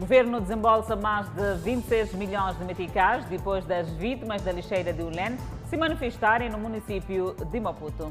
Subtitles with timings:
[0.00, 5.02] O governo desembolsa mais de 26 milhões de meticais depois das vítimas da lixeira de
[5.02, 5.36] Ulen
[5.68, 8.10] se manifestarem no município de Maputo.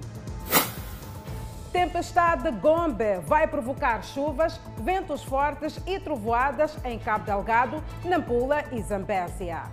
[1.74, 9.64] Tempestade Gombe vai provocar chuvas, ventos fortes e trovoadas em Cabo Delgado, Nampula e Zambésia.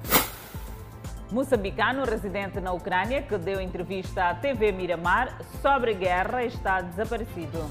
[1.31, 7.63] Moçambicano residente na Ucrânia que deu entrevista à TV Miramar sobre guerra está desaparecido.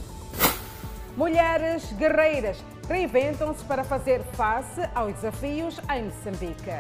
[1.17, 6.71] Mulheres guerreiras reinventam-se para fazer face aos desafios em Moçambique.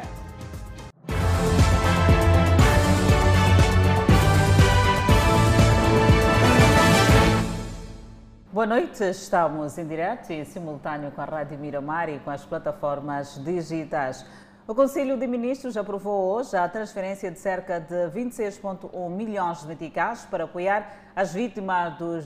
[8.51, 13.37] Boa noite, estamos em direto e simultâneo com a Rádio Miramar e com as plataformas
[13.43, 14.25] digitais.
[14.67, 20.25] O Conselho de Ministros aprovou hoje a transferência de cerca de 26,1 milhões de meticais
[20.25, 22.19] para apoiar as vítimas do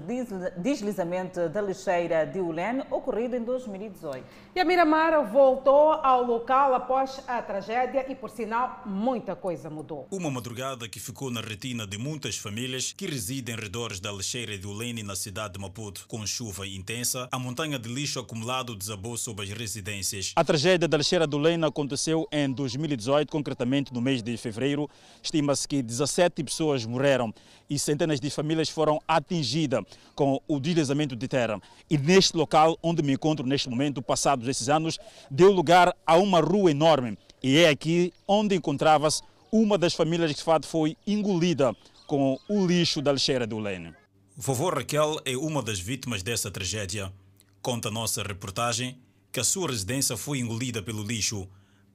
[0.57, 4.25] deslizamento da lixeira de Ulen, ocorrido em 2018.
[4.55, 10.07] E a Miramar voltou ao local após a tragédia e, por sinal, muita coisa mudou.
[10.09, 14.57] Uma madrugada que ficou na retina de muitas famílias que residem em redores da lixeira
[14.57, 16.05] de Ulen na cidade de Maputo.
[16.07, 20.33] Com chuva intensa, a montanha de lixo acumulado desabou sobre as residências.
[20.35, 24.89] A tragédia da lixeira de Ulen aconteceu em 2018, concretamente no mês de fevereiro.
[25.21, 27.31] Estima-se que 17 pessoas morreram
[27.69, 29.83] e centenas de famílias foram atingidas
[30.15, 31.61] com o deslizamento de terra.
[31.89, 34.97] E neste local onde me encontro neste momento, passados esses anos,
[35.29, 37.17] deu lugar a uma rua enorme.
[37.43, 41.75] E é aqui onde encontrava-se uma das famílias que de fato foi engolida
[42.07, 43.93] com o lixo da lixeira do Lene.
[44.35, 47.13] Vovô Raquel é uma das vítimas dessa tragédia.
[47.61, 48.97] Conta a nossa reportagem
[49.31, 51.47] que a sua residência foi engolida pelo lixo.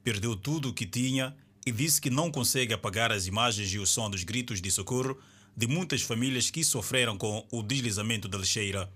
[0.02, 1.34] Perdeu tudo o que tinha
[1.66, 5.16] e disse que não consegue apagar as imagens e o som dos gritos de socorro
[5.56, 8.90] de muitas famílias que sofreram com o deslizamento da lixeira.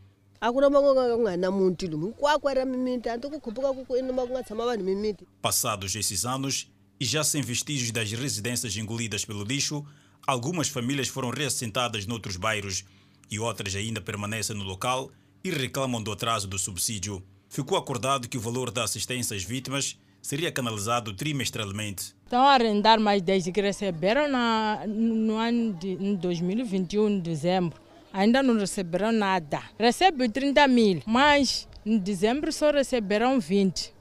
[5.42, 9.84] Passados esses anos, e já sem vestígios das residências engolidas pelo lixo,
[10.26, 12.84] algumas famílias foram reassentadas noutros bairros
[13.30, 15.10] e outras ainda permanecem no local
[15.42, 17.22] e reclamam do atraso do subsídio.
[17.48, 22.14] Ficou acordado que o valor da assistência às vítimas seria canalizado trimestralmente.
[22.28, 27.80] Estão a arrendar mais desde que receberam na, no ano de em 2021, em dezembro.
[28.12, 29.62] Ainda não receberam nada.
[29.78, 33.94] Recebem 30 mil, mas em dezembro só receberam 20.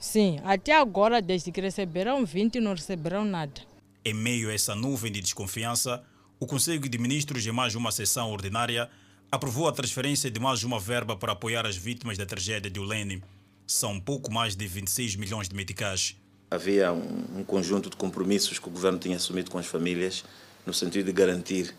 [0.00, 3.60] Sim, até agora, desde que receberam 20, não receberam nada.
[4.04, 6.02] Em meio a essa nuvem de desconfiança,
[6.40, 8.90] o Conselho de Ministros, em mais uma sessão ordinária,
[9.30, 13.22] aprovou a transferência de mais uma verba para apoiar as vítimas da tragédia de Ulene
[13.68, 16.16] são pouco mais de 26 milhões de meticais.
[16.50, 20.24] Havia um, um conjunto de compromissos que o governo tinha assumido com as famílias
[20.64, 21.74] no sentido de garantir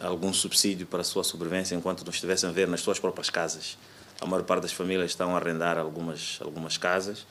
[0.00, 3.76] algum subsídio para a sua sobrevivência enquanto não estivessem a ver nas suas próprias casas.
[4.20, 7.26] A maior parte das famílias estão a arrendar algumas, algumas casas.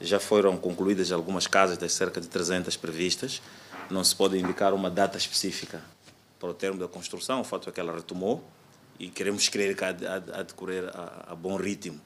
[0.00, 3.42] Já foram concluídas algumas casas das cerca de 300 previstas.
[3.90, 5.82] Não se pode indicar uma data específica
[6.38, 7.40] para o termo da construção.
[7.40, 8.44] O fato é que ela retomou
[8.98, 12.00] e queremos crer que há de, há de decorrer a, a bom ritmo.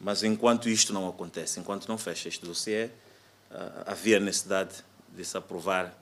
[0.00, 2.88] Mas enquanto isto não acontece, enquanto não fecha este dossiê,
[3.86, 5.96] havia necessidade de se aprovar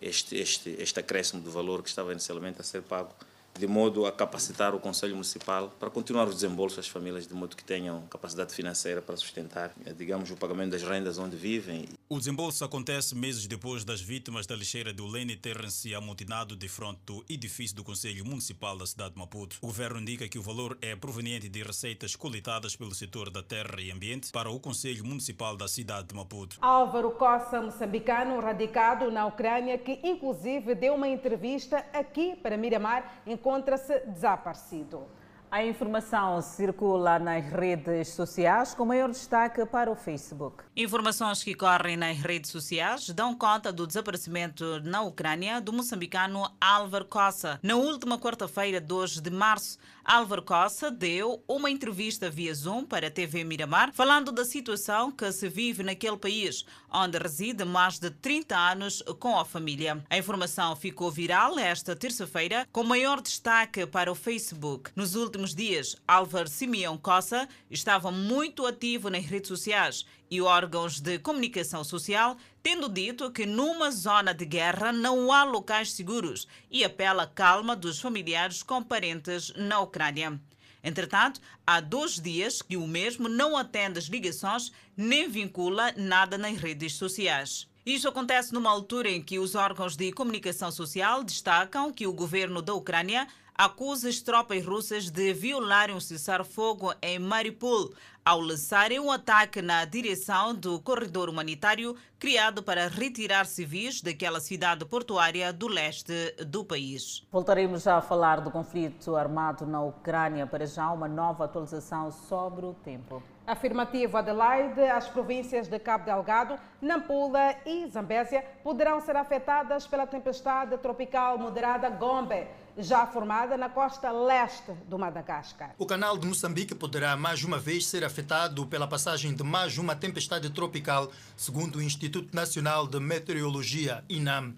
[0.00, 3.14] este, este, este acréscimo do valor que estava inicialmente a ser pago
[3.60, 7.54] de modo a capacitar o Conselho Municipal para continuar o desembolso às famílias, de modo
[7.54, 11.86] que tenham capacidade financeira para sustentar, eh, digamos, o pagamento das rendas onde vivem.
[12.08, 16.68] O desembolso acontece meses depois das vítimas da lixeira do Lene terem se amotinado de
[16.68, 19.58] frente do edifício do Conselho Municipal da cidade de Maputo.
[19.60, 23.78] O governo indica que o valor é proveniente de receitas coletadas pelo setor da terra
[23.78, 26.56] e ambiente para o Conselho Municipal da cidade de Maputo.
[26.62, 33.36] Álvaro Costa, moçambicano radicado na Ucrânia, que inclusive deu uma entrevista aqui para Miramar, em
[33.50, 35.08] encontra-se desaparecido.
[35.50, 40.62] A informação circula nas redes sociais, com maior destaque para o Facebook.
[40.76, 47.04] Informações que correm nas redes sociais dão conta do desaparecimento na Ucrânia do moçambicano Álvaro
[47.04, 47.58] Cossa.
[47.64, 49.76] Na última quarta-feira, 2 de março,
[50.12, 55.30] Álvaro Costa deu uma entrevista via Zoom para a TV Miramar, falando da situação que
[55.30, 60.04] se vive naquele país, onde reside mais de 30 anos com a família.
[60.10, 64.90] A informação ficou viral esta terça-feira, com maior destaque para o Facebook.
[64.96, 71.18] Nos últimos dias, Álvaro Simeão Costa estava muito ativo nas redes sociais e órgãos de
[71.18, 77.24] comunicação social, tendo dito que numa zona de guerra não há locais seguros e apela
[77.24, 80.40] à calma dos familiares com parentes na Ucrânia.
[80.82, 86.56] Entretanto, há dois dias que o mesmo não atende as ligações nem vincula nada nas
[86.56, 87.68] redes sociais.
[87.84, 92.62] Isto acontece numa altura em que os órgãos de comunicação social destacam que o governo
[92.62, 97.92] da Ucrânia acusa as tropas russas de violarem o cessar-fogo em Mariupol
[98.24, 104.84] ao lançarem um ataque na direção do corredor humanitário criado para retirar civis daquela cidade
[104.84, 106.12] portuária do leste
[106.46, 107.26] do país.
[107.32, 110.46] Voltaremos já a falar do conflito armado na Ucrânia.
[110.46, 113.22] Para já, uma nova atualização sobre o tempo.
[113.46, 120.76] Afirmativo Adelaide, as províncias de Cabo Delgado, Nampula e Zambésia poderão ser afetadas pela tempestade
[120.78, 122.46] tropical moderada Gombe
[122.78, 125.74] já formada na costa leste do Madagascar.
[125.78, 129.96] O canal de Moçambique poderá mais uma vez ser afetado pela passagem de mais uma
[129.96, 134.54] tempestade tropical, segundo o Instituto Nacional de Meteorologia, INAM.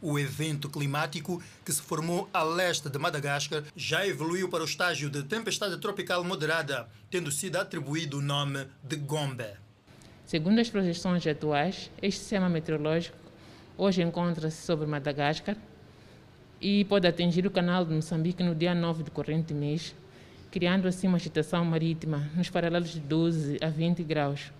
[0.00, 5.08] O evento climático, que se formou a leste de Madagascar, já evoluiu para o estágio
[5.08, 9.46] de tempestade tropical moderada, tendo sido atribuído o nome de Gombe.
[10.26, 13.16] Segundo as projeções atuais, este sistema meteorológico
[13.76, 15.56] hoje encontra-se sobre Madagascar,
[16.60, 19.94] e pode atingir o canal de Moçambique no dia 9 do corrente mês,
[20.50, 24.50] criando assim uma agitação marítima nos paralelos de 12 a 20 graus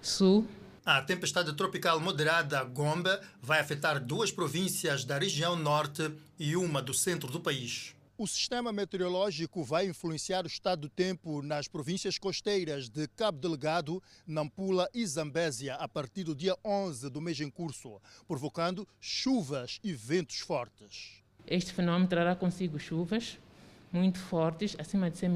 [0.00, 0.46] sul.
[0.90, 3.10] A tempestade tropical moderada Gombe
[3.42, 7.94] vai afetar duas províncias da região norte e uma do centro do país.
[8.16, 14.02] O sistema meteorológico vai influenciar o estado do tempo nas províncias costeiras de Cabo Delgado,
[14.26, 19.92] Nampula e Zambésia a partir do dia 11 do mês em curso, provocando chuvas e
[19.92, 21.22] ventos fortes.
[21.46, 23.36] Este fenômeno trará consigo chuvas
[23.92, 25.30] muito fortes, acima de 100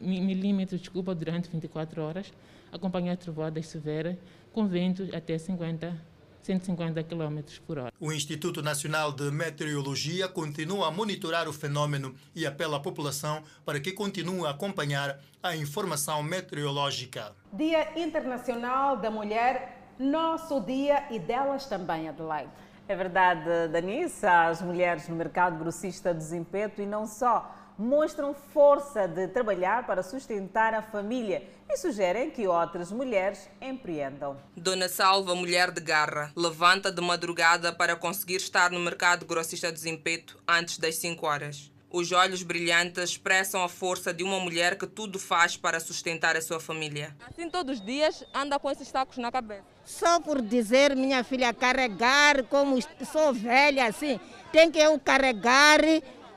[0.00, 2.32] milímetros de cuba durante 24 horas,
[2.72, 4.16] acompanhadas de trovoadas severas,
[4.52, 6.08] com ventos até 50
[6.48, 7.92] 150 km por hora.
[8.00, 13.78] O Instituto Nacional de Meteorologia continua a monitorar o fenômeno e apela à população para
[13.78, 17.34] que continue a acompanhar a informação meteorológica.
[17.52, 22.50] Dia Internacional da Mulher, nosso dia e delas também, Adelaide.
[22.88, 29.06] É verdade, Danissa, as mulheres no mercado grossista de desempenho e não só mostram força
[29.06, 34.36] de trabalhar para sustentar a família e sugerem que outras mulheres empreendam.
[34.56, 39.74] Dona Salva, mulher de garra, levanta de madrugada para conseguir estar no mercado grossista de
[39.74, 41.70] desempenho antes das 5 horas.
[41.90, 46.42] Os olhos brilhantes expressam a força de uma mulher que tudo faz para sustentar a
[46.42, 47.16] sua família.
[47.26, 49.64] Assim, todos os dias anda com esses sacos na cabeça.
[49.86, 52.78] Só por dizer, minha filha, carregar, como
[53.10, 54.20] sou velha assim,
[54.52, 55.80] tem que eu carregar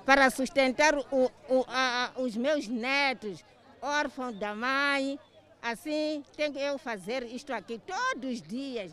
[0.05, 3.43] para sustentar o, o, a, os meus netos,
[3.81, 5.19] órfãos da mãe.
[5.61, 8.91] Assim, tem que eu fazer isto aqui todos os dias.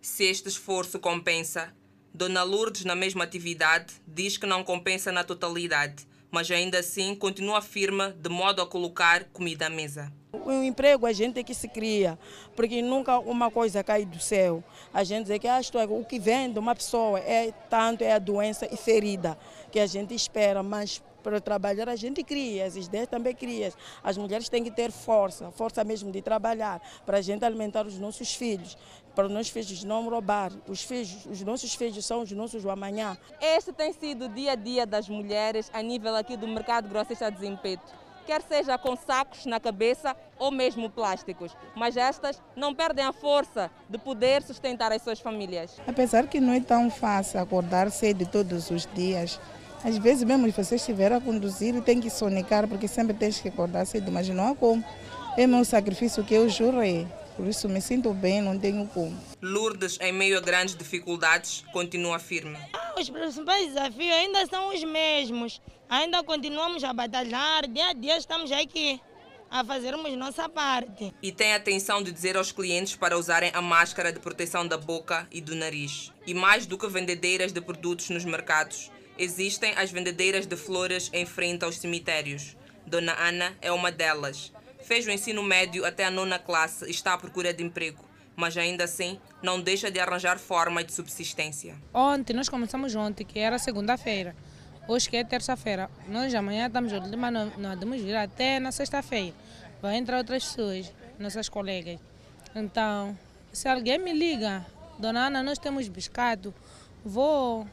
[0.00, 1.74] Se este esforço compensa,
[2.12, 7.62] Dona Lourdes, na mesma atividade, diz que não compensa na totalidade, mas ainda assim continua
[7.62, 10.12] firme de modo a colocar comida à mesa.
[10.32, 12.18] O emprego a gente é que se cria,
[12.54, 14.62] porque nunca uma coisa cai do céu.
[14.92, 18.12] A gente diz que ah, é, o que vem de uma pessoa é tanto é
[18.12, 19.38] a doença e ferida
[19.70, 23.72] que a gente espera, mas para trabalhar a gente cria, as ideias também cria.
[24.02, 27.98] As mulheres têm que ter força, força mesmo de trabalhar, para a gente alimentar os
[27.98, 28.76] nossos filhos,
[29.14, 30.52] para os nossos filhos não roubar.
[30.66, 33.16] Os, filhos, os nossos filhos são os nossos do amanhã.
[33.40, 37.30] Este tem sido o dia a dia das mulheres a nível aqui do mercado grossista
[37.30, 37.80] de desempenho
[38.30, 41.56] quer seja com sacos na cabeça ou mesmo plásticos.
[41.74, 45.80] Mas estas não perdem a força de poder sustentar as suas famílias.
[45.84, 49.40] Apesar que não é tão fácil acordar cedo todos os dias,
[49.84, 53.48] às vezes mesmo se você estiver a conduzir tem que sonecar porque sempre tens que
[53.48, 54.84] acordar cedo, mas não há como.
[55.36, 57.06] É meu sacrifício que eu jurei.
[57.36, 59.18] Por isso me sinto bem, não tenho como.
[59.40, 62.58] Lourdes, em meio a grandes dificuldades, continua firme.
[62.74, 65.60] Ah, os principais desafios ainda são os mesmos.
[65.88, 69.00] Ainda continuamos a batalhar, dia a dia estamos aqui
[69.50, 71.12] a fazermos nossa parte.
[71.20, 74.76] E tem a atenção de dizer aos clientes para usarem a máscara de proteção da
[74.76, 76.12] boca e do nariz.
[76.26, 78.90] E mais do que vendedeiras de produtos nos mercados,
[79.20, 82.56] existem as vendedeiras de flores em frente aos cemitérios.
[82.86, 84.50] Dona Ana é uma delas.
[84.82, 88.02] Fez o ensino médio até a nona classe e está à procura de emprego,
[88.34, 91.76] mas ainda assim não deixa de arranjar forma de subsistência.
[91.92, 94.34] Ontem, nós começamos ontem, que era segunda-feira.
[94.88, 95.90] Hoje que é terça-feira.
[96.08, 99.34] Nós amanhã estamos de mas não, não vir até na sexta-feira.
[99.82, 102.00] Vai entrar outras pessoas, nossas colegas.
[102.56, 103.16] Então,
[103.52, 104.66] se alguém me liga,
[104.98, 106.54] Dona Ana, nós temos biscado,
[107.04, 107.68] vou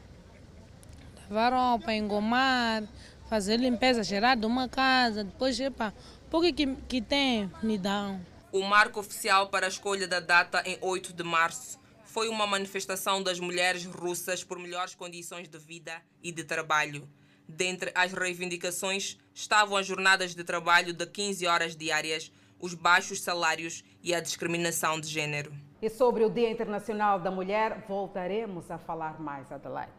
[1.30, 2.82] lavar roupa, engomar,
[3.28, 5.94] fazer limpeza geral de uma casa, depois, epa,
[6.30, 8.20] por que, que tem, me dão.
[8.50, 13.22] O marco oficial para a escolha da data em 8 de março foi uma manifestação
[13.22, 15.92] das mulheres russas por melhores condições de vida
[16.22, 17.06] e de trabalho.
[17.46, 23.84] Dentre as reivindicações estavam as jornadas de trabalho de 15 horas diárias, os baixos salários
[24.02, 25.52] e a discriminação de gênero.
[25.80, 29.97] E sobre o Dia Internacional da Mulher, voltaremos a falar mais, Adelaide.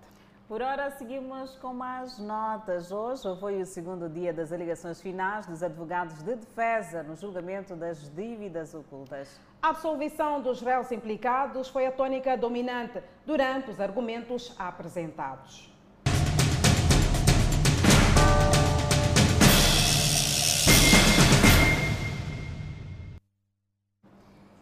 [0.49, 2.91] Por hora, seguimos com mais notas.
[2.91, 8.09] Hoje foi o segundo dia das alegações finais dos advogados de defesa no julgamento das
[8.15, 9.39] dívidas ocultas.
[9.61, 15.71] A absolvição dos réus implicados foi a tônica dominante durante os argumentos apresentados.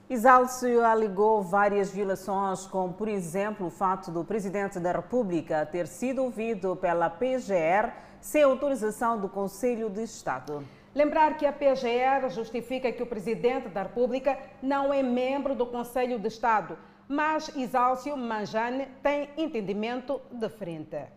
[0.10, 6.24] Exálcio alegou várias violações, como, por exemplo, o fato do presidente da República ter sido
[6.24, 10.64] ouvido pela PGR sem autorização do Conselho de Estado.
[10.96, 16.18] Lembrar que a PGR justifica que o presidente da República não é membro do Conselho
[16.18, 21.17] de Estado, mas Exálcio Manjane tem entendimento diferente.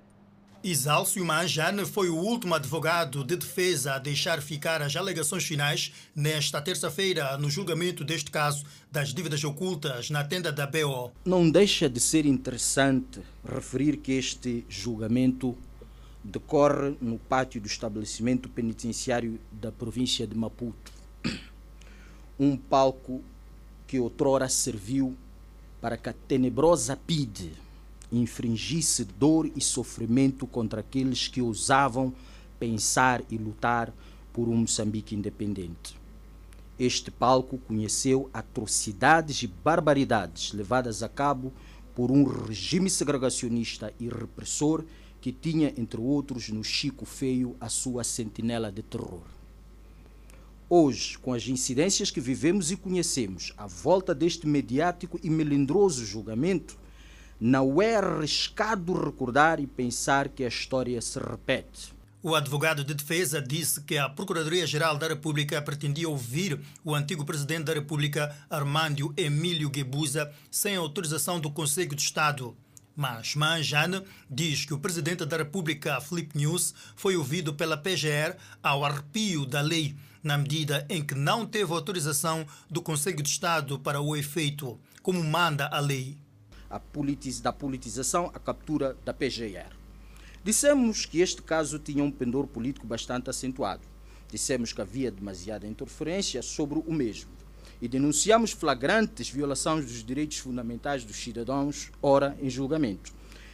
[0.62, 6.61] Isálcio Manjane foi o último advogado de defesa a deixar ficar as alegações finais nesta
[6.61, 11.12] terça-feira no julgamento deste caso das dívidas ocultas na tenda da BO.
[11.25, 15.57] Não deixa de ser interessante referir que este julgamento
[16.23, 20.93] decorre no pátio do estabelecimento penitenciário da província de Maputo.
[22.38, 23.25] Um palco
[23.87, 25.17] que outrora serviu
[25.81, 27.50] para que a tenebrosa PIDE
[28.12, 32.12] infringisse dor e sofrimento contra aqueles que ousavam
[32.59, 33.93] pensar e lutar
[34.33, 35.99] por um Moçambique independente.
[36.79, 41.52] Este palco conheceu atrocidades e barbaridades levadas a cabo
[41.95, 44.85] por um regime segregacionista e repressor
[45.21, 49.21] que tinha, entre outros, no Chico Feio a sua sentinela de terror.
[50.73, 56.79] Hoje, com as incidências que vivemos e conhecemos à volta deste mediático e melindroso julgamento,
[57.40, 61.94] não é arriscado recordar e pensar que a história se repete.
[62.23, 67.64] O advogado de defesa disse que a Procuradoria-Geral da República pretendia ouvir o antigo presidente
[67.64, 72.54] da República, Armândio Emílio Guebuza, sem autorização do Conselho de Estado.
[72.94, 78.85] Mas Manjane diz que o presidente da República, Felipe News, foi ouvido pela PGR ao
[78.85, 84.02] arrepio da lei, na medida em que não teve autorização do Conselho de Estado para
[84.02, 86.18] o efeito, como manda a lei
[86.79, 89.75] politiz, da politização à captura da PGR.
[90.43, 93.83] Dissemos que este caso tinha um pendor político bastante acentuado.
[94.31, 97.31] Dissemos que havia demasiada interferência sobre o mesmo.
[97.83, 103.12] E denunciamos flagrantes violações dos direitos fundamentais dos cidadãos, ora em julgamento.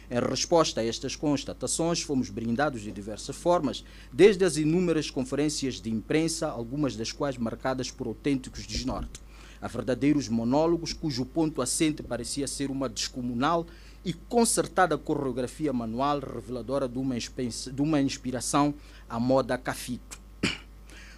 [0.09, 3.83] Em resposta a estas constatações, fomos brindados de diversas formas,
[4.13, 9.26] desde as inúmeras conferências de imprensa, algumas das quais marcadas por autênticos desnorte
[9.61, 13.65] a verdadeiros monólogos cujo ponto assente parecia ser uma descomunal
[14.05, 18.73] e concertada coreografia manual reveladora de uma, de uma inspiração
[19.09, 20.17] à moda cafito.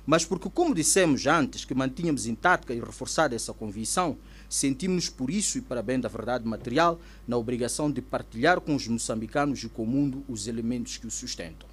[0.07, 4.17] Mas porque, como dissemos antes, que mantínhamos intacta e reforçada essa convicção,
[4.49, 8.87] sentimos por isso e para bem da verdade material na obrigação de partilhar com os
[8.87, 11.68] moçambicanos e com o mundo os elementos que o sustentam.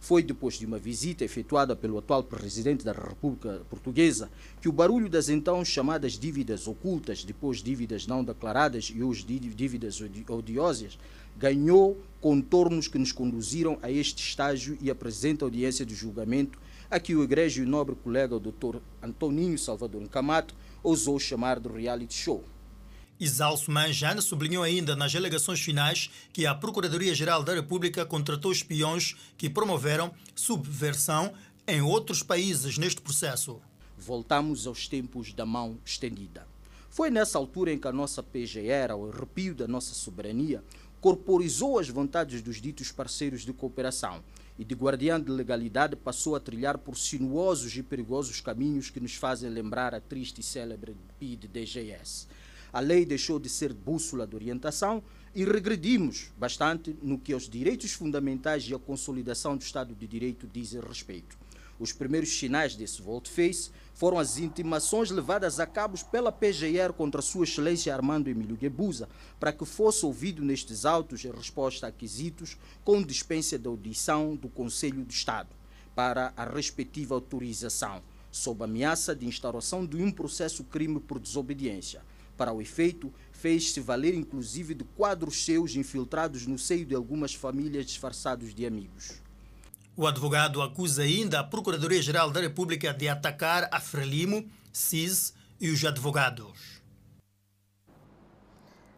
[0.00, 4.30] Foi depois de uma visita efetuada pelo atual presidente da República Portuguesa
[4.60, 10.00] que o barulho das então chamadas dívidas ocultas, depois dívidas não declaradas e hoje dívidas
[10.26, 10.98] odiosas,
[11.36, 16.58] ganhou contornos que nos conduziram a este estágio e apresenta audiência de julgamento
[16.90, 18.78] a que o egregio e nobre colega o Dr.
[19.02, 22.42] Antoninho Salvador Camato ousou chamar de reality show.
[23.20, 29.50] Isalso Manjane sublinhou ainda nas alegações finais que a Procuradoria-Geral da República contratou espiões que
[29.50, 31.34] promoveram subversão
[31.68, 33.60] em outros países neste processo.
[33.98, 36.48] Voltamos aos tempos da mão estendida.
[36.88, 40.64] Foi nessa altura em que a nossa PGR, ao arrepio da nossa soberania,
[40.98, 44.24] corporizou as vontades dos ditos parceiros de cooperação
[44.58, 49.14] e de guardião de legalidade passou a trilhar por sinuosos e perigosos caminhos que nos
[49.14, 52.26] fazem lembrar a triste e célebre PID-DGS
[52.72, 55.02] a lei deixou de ser bússola de orientação
[55.34, 60.48] e regredimos bastante no que aos direitos fundamentais e a consolidação do Estado de Direito
[60.52, 61.38] dizem respeito.
[61.80, 67.44] Os primeiros sinais desse volte-face foram as intimações levadas a cabo pela PGR contra Sua
[67.44, 69.08] Excelência Armando Emílio Guebuza
[69.38, 74.48] para que fosse ouvido nestes autos em resposta a quesitos com dispensa de audição do
[74.48, 75.48] Conselho de Estado
[75.94, 82.02] para a respectiva autorização, sob ameaça de instauração de um processo crime por desobediência.
[82.40, 87.84] Para o efeito, fez-se valer inclusive de quadros seus infiltrados no seio de algumas famílias
[87.84, 89.20] disfarçados de amigos.
[89.94, 95.84] O advogado acusa ainda a Procuradoria-Geral da República de atacar a Frelimo, CIS e os
[95.84, 96.80] advogados.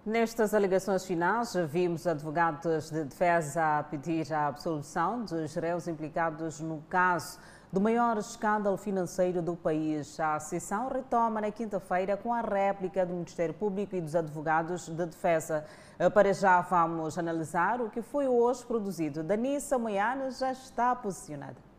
[0.07, 6.81] Nestas alegações finais, vimos advogados de defesa a pedir a absolução dos réus implicados no
[6.83, 7.41] caso
[7.73, 10.21] do maior escândalo financeiro do país.
[10.21, 15.07] A sessão retoma na quinta-feira com a réplica do Ministério Público e dos advogados de
[15.07, 15.65] defesa.
[16.13, 19.23] Para já vamos analisar o que foi hoje produzido.
[19.23, 21.72] Danissa Moiana já está posicionada.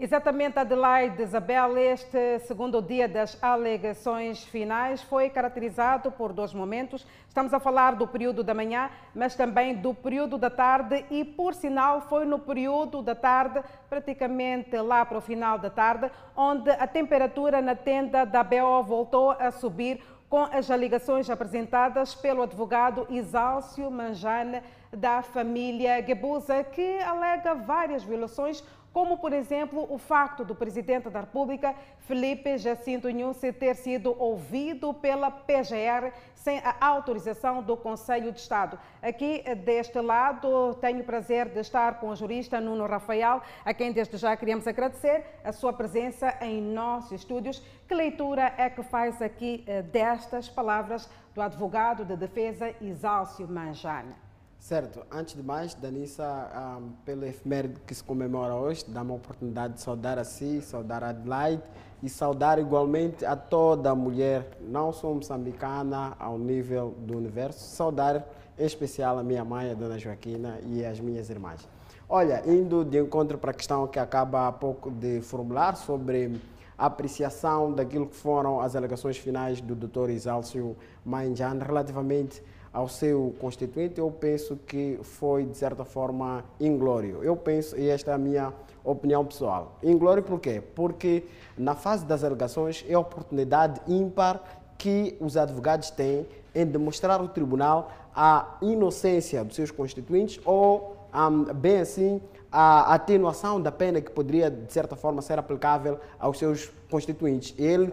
[0.00, 7.04] Exatamente, Adelaide Isabel, este segundo dia das alegações finais foi caracterizado por dois momentos.
[7.26, 11.52] Estamos a falar do período da manhã, mas também do período da tarde e, por
[11.52, 16.86] sinal, foi no período da tarde, praticamente lá para o final da tarde, onde a
[16.86, 23.90] temperatura na tenda da BO voltou a subir com as alegações apresentadas pelo advogado Isálcio
[23.90, 24.62] Manjane
[24.92, 31.20] da família Gebusa, que alega várias violações como, por exemplo, o facto do presidente da
[31.20, 38.40] República, Felipe Jacinto Nhusse, ter sido ouvido pela PGR sem a autorização do Conselho de
[38.40, 38.78] Estado.
[39.02, 43.92] Aqui, deste lado, tenho o prazer de estar com o jurista Nuno Rafael, a quem
[43.92, 47.62] desde já queríamos agradecer a sua presença em nossos estúdios.
[47.86, 54.27] Que leitura é que faz aqui eh, destas palavras do advogado de defesa Isálcio Manjane?
[54.58, 55.06] Certo.
[55.10, 59.80] Antes de mais, Danissa, um, pelo efeméride que se comemora hoje, dá-me a oportunidade de
[59.80, 61.62] saudar a si, saudar a Adelaide
[62.02, 68.26] e saudar igualmente a toda mulher, não só moçambicana, ao nível do universo, saudar
[68.58, 71.66] em especial a minha mãe, a Dona Joaquina, e as minhas irmãs.
[72.08, 76.40] Olha, indo de encontro para a questão que acaba há pouco de formular sobre
[76.76, 80.10] a apreciação daquilo que foram as alegações finais do Dr.
[80.10, 87.22] Isálcio Manjan relativamente ao seu constituinte, eu penso que foi, de certa forma, inglório.
[87.22, 88.52] Eu penso, e esta é a minha
[88.84, 89.78] opinião pessoal.
[89.82, 90.62] Inglório por quê?
[90.74, 91.24] Porque
[91.56, 94.42] na fase das alegações é a oportunidade ímpar
[94.76, 101.44] que os advogados têm em demonstrar ao tribunal a inocência dos seus constituintes ou, um,
[101.54, 102.20] bem assim,
[102.50, 107.54] a atenuação da pena que poderia, de certa forma, ser aplicável aos seus constituintes.
[107.58, 107.92] Ele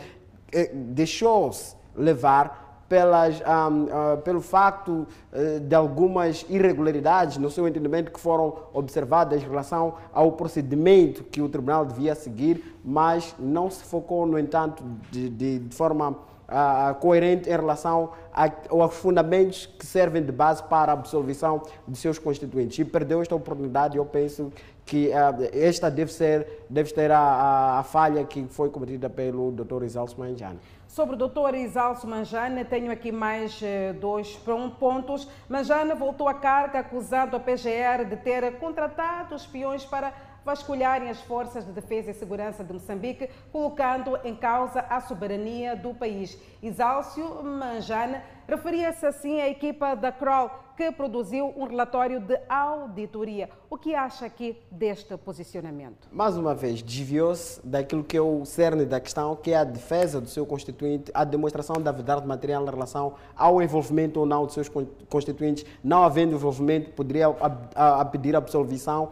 [0.51, 7.67] eh, deixou-se levar pelas, um, uh, ah, pelo facto uh, de algumas irregularidades no seu
[7.67, 13.69] entendimento que foram observadas em relação ao procedimento que o tribunal devia seguir, mas não
[13.69, 19.65] se focou, no entanto, de, de, de forma uh, coerente em relação a, aos fundamentos
[19.65, 22.77] que servem de base para a absolvição de seus constituintes.
[22.77, 24.51] E perdeu esta oportunidade, eu penso
[24.85, 25.09] que
[25.51, 29.83] esta deve ser deve ter a, a, a, falha que foi cometida pelo Dr.
[29.83, 30.59] Isalso Manjani.
[30.95, 34.37] Sobre o doutor Isalso Manjana, tenho aqui mais eh, dois
[34.79, 35.27] pontos.
[35.49, 40.13] Manjana voltou à carga acusando a PGR de ter contratado espiões para
[40.45, 45.93] vasculharem as forças de defesa e segurança de Moçambique, colocando em causa a soberania do
[45.93, 46.39] país.
[46.63, 53.49] Isálcio Manjana referia-se assim à equipa da Kroll, que produziu um relatório de auditoria.
[53.69, 56.07] O que acha aqui deste posicionamento?
[56.11, 60.19] Mais uma vez, desviou-se daquilo que é o cerne da questão, que é a defesa
[60.19, 64.53] do seu constituinte, a demonstração da verdade material em relação ao envolvimento ou não dos
[64.53, 64.69] seus
[65.09, 65.65] constituintes.
[65.83, 67.27] Não havendo envolvimento, poderia
[67.73, 69.11] a, pedir absolvição,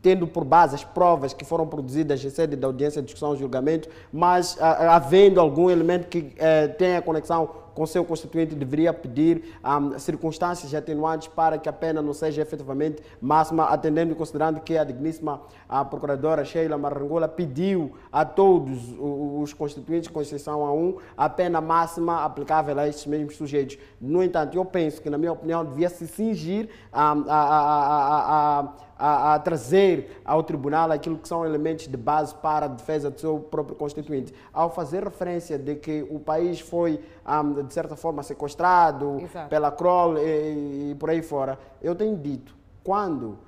[0.00, 3.88] tendo por base as provas que foram produzidas em sede da audiência, discussão e julgamento,
[4.10, 9.98] mas a, havendo algum elemento que eh, tenha conexão com seu constituinte deveria pedir um,
[9.98, 14.84] circunstâncias atenuantes para que a pena não seja efetivamente máxima, atendendo e considerando que a
[14.84, 21.28] digníssima a procuradora Sheila Marangula pediu a todos os constituintes, com exceção a um, a
[21.28, 23.78] pena máxima aplicável a estes mesmos sujeitos.
[24.00, 28.72] No entanto, eu penso que, na minha opinião, devia se cingir a, a, a a,
[29.02, 33.40] a, trazer ao tribunal aquilo que são elementos de base para a defesa do seu
[33.40, 34.32] próprio constituinte.
[34.52, 39.48] Ao fazer referência de que o país foi, um, de certa forma, sequestrado Exato.
[39.48, 43.38] pela Kroll e, e por aí fora, eu tenho dito, quando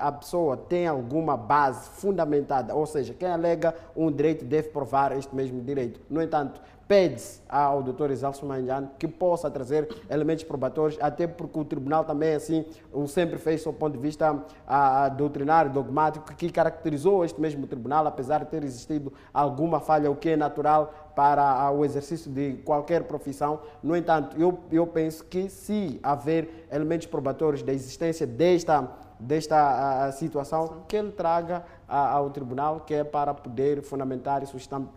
[0.00, 5.34] a pessoa tem alguma base fundamentada, ou seja, quem alega um direito deve provar este
[5.34, 6.00] mesmo direito.
[6.10, 6.60] No entanto,
[6.92, 8.10] pede-se ao Dr.
[8.10, 13.38] Isalso Manjano que possa trazer elementos probatórios, até porque o tribunal também assim o sempre
[13.38, 18.40] fez do ponto de vista a, a doutrinário, dogmático, que caracterizou este mesmo tribunal, apesar
[18.40, 23.60] de ter existido alguma falha, o que é natural para o exercício de qualquer profissão.
[23.82, 28.86] No entanto, eu, eu penso que se haver elementos probatórios da existência desta
[29.22, 34.46] desta a, situação que ele traga a, ao tribunal, que é para poder fundamentar e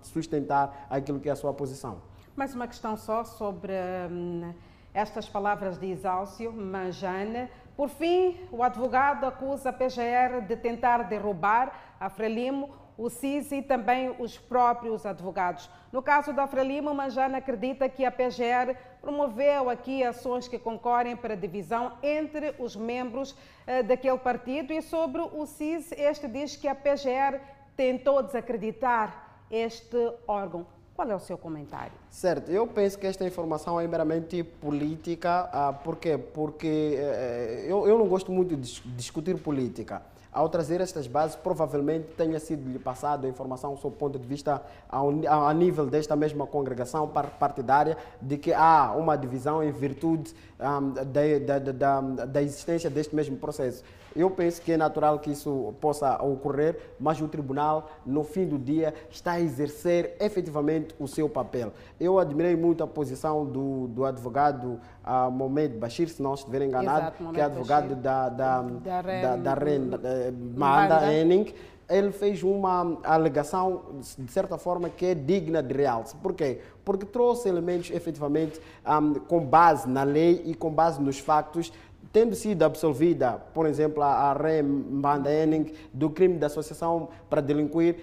[0.02, 2.02] sustentar aquilo que é a sua posição.
[2.36, 3.74] Mais uma questão só sobre
[4.12, 4.54] hum,
[4.94, 7.50] estas palavras de Isálcio Manjane.
[7.78, 13.62] Por fim, o advogado acusa a PGR de tentar derrubar a Frelimo o CIS e
[13.62, 15.70] também os próprios advogados.
[15.92, 21.36] No caso da Frelimo, Manjana acredita que a PGR promoveu aqui ações que concorrem para
[21.36, 23.36] divisão entre os membros
[23.68, 27.40] eh, daquele partido e sobre o CIS, este diz que a PGR
[27.76, 30.66] tentou desacreditar este órgão.
[30.96, 31.92] Qual é o seu comentário?
[32.10, 35.50] Certo, eu penso que esta informação é meramente política.
[35.52, 36.18] Ah, por quê?
[36.18, 40.02] Porque eh, eu, eu não gosto muito de discutir política
[40.36, 44.28] ao trazer estas bases, provavelmente tenha sido lhe passado a informação sob o ponto de
[44.28, 45.10] vista ao,
[45.48, 47.08] a nível desta mesma congregação
[47.40, 53.16] partidária de que há uma divisão em virtude um, da, da, da, da existência deste
[53.16, 53.82] mesmo processo.
[54.16, 58.58] Eu penso que é natural que isso possa ocorrer, mas o tribunal, no fim do
[58.58, 61.74] dia, está a exercer efetivamente o seu papel.
[62.00, 67.00] Eu admirei muito a posição do, do advogado uh, Mohamed Bashir, se não estiver enganado,
[67.00, 67.98] Exato, que é advogado Bashir.
[67.98, 71.54] da, da, da, da, da REN, eh, Manda Henning
[71.90, 73.82] ele fez uma alegação,
[74.18, 76.16] de certa forma, que é digna de realce.
[76.16, 76.60] Por quê?
[76.84, 81.72] Porque trouxe elementos, efetivamente, um, com base na lei e com base nos factos,
[82.12, 87.98] tendo sido absolvida, por exemplo, a Rem Mbanda Henning do crime de associação para delinquir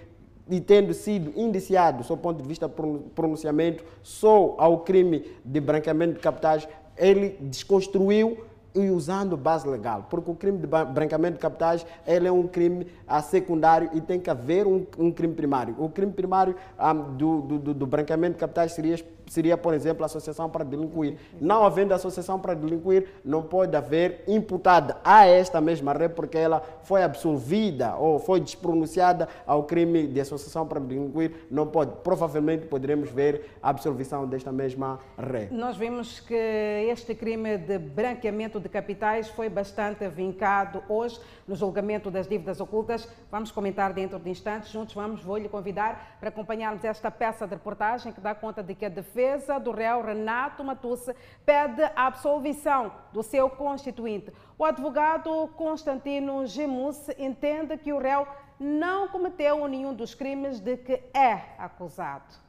[0.49, 6.21] e tendo sido indiciado, do ponto de vista pronunciamento, só ao crime de branqueamento de
[6.21, 12.27] capitais, ele desconstruiu e usando base legal, porque o crime de branqueamento de capitais ele
[12.27, 15.75] é um crime a secundário e tem que haver um, um crime primário.
[15.79, 18.95] O crime primário um, do, do, do branqueamento de capitais seria
[19.27, 21.17] seria, por exemplo, a associação para delinquir.
[21.41, 26.63] Não havendo associação para delinquir, não pode haver imputada a esta mesma rede, porque ela
[26.83, 31.47] foi absolvida ou foi despronunciada ao crime de associação para delinquir.
[31.51, 31.93] Não pode.
[32.03, 35.55] Provavelmente poderemos ver a absolvição desta mesma rede.
[35.55, 41.21] Nós vimos que este crime de branqueamento de capitais foi bastante vincado hoje
[41.53, 43.07] no julgamento das dívidas ocultas.
[43.31, 44.71] Vamos comentar dentro de instantes.
[44.71, 48.75] Juntos vamos, vou lhe convidar para acompanharmos esta peça de reportagem que dá conta de
[48.75, 54.33] que a defesa do réu Renato Matusse pede a absolvição do seu constituinte.
[54.59, 58.27] O advogado Constantino Gemus entende que o réu
[58.59, 62.42] não cometeu nenhum dos crimes de que é acusado.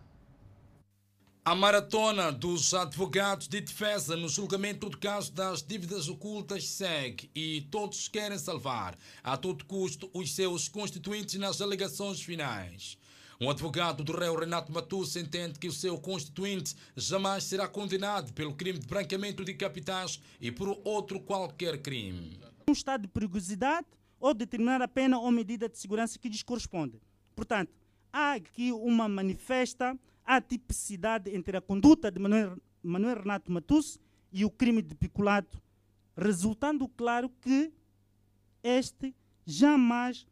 [1.45, 7.67] A maratona dos advogados de defesa no julgamento do caso das dívidas ocultas segue e
[7.69, 12.97] todos querem salvar, a todo custo, os seus constituintes nas alegações finais.
[13.41, 18.55] Um advogado do réu Renato Matus entende que o seu constituinte jamais será condenado pelo
[18.55, 22.39] crime de branqueamento de capitais e por outro qualquer crime.
[22.69, 27.01] Um estado de perigosidade ou determinar a pena ou medida de segurança que lhes corresponde.
[27.35, 27.73] Portanto,
[28.13, 33.99] há aqui uma manifesta atipicidade entre a conduta de Manuel, Manuel Renato Matus
[34.31, 35.61] e o crime de peculato,
[36.15, 37.71] resultando claro que
[38.63, 40.25] este jamais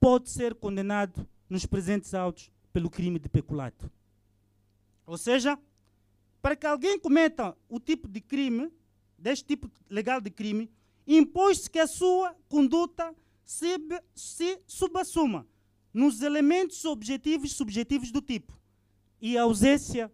[0.00, 3.90] pode ser condenado nos presentes autos pelo crime de peculato.
[5.06, 5.58] Ou seja,
[6.42, 8.70] para que alguém cometa o tipo de crime,
[9.16, 10.70] deste tipo legal de crime,
[11.06, 13.78] impôs-se que a sua conduta se,
[14.14, 15.46] se subassuma
[15.92, 18.57] nos elementos objetivos e subjetivos do tipo.
[19.20, 20.12] E a ausência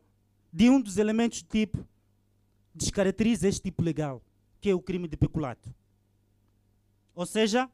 [0.52, 1.86] de um dos elementos do tipo
[2.74, 4.22] descaracteriza este tipo legal,
[4.60, 5.74] que é o crime de peculato.
[7.14, 7.70] Ou seja,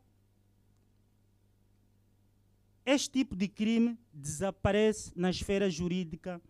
[2.84, 6.40] este tipo de crime desaparece na esfera jurídica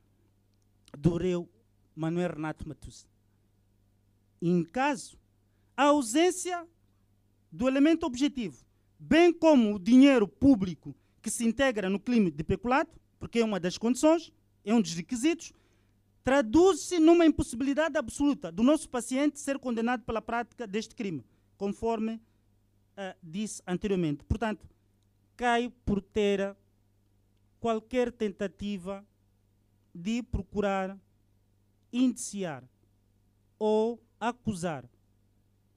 [0.96, 1.48] do réu
[1.94, 3.06] Manuel Renato Matus.
[4.40, 5.18] Em caso,
[5.76, 6.66] a ausência
[7.52, 8.64] do elemento objetivo,
[8.98, 13.60] bem como o dinheiro público que se integra no crime de peculato, porque é uma
[13.60, 14.32] das condições,
[14.64, 15.52] é um dos requisitos,
[16.22, 21.24] traduz-se numa impossibilidade absoluta do nosso paciente ser condenado pela prática deste crime,
[21.56, 24.24] conforme uh, disse anteriormente.
[24.24, 24.68] Portanto,
[25.36, 26.56] cai por ter
[27.58, 29.04] qualquer tentativa
[29.94, 30.98] de procurar
[31.92, 32.62] indiciar
[33.58, 34.88] ou acusar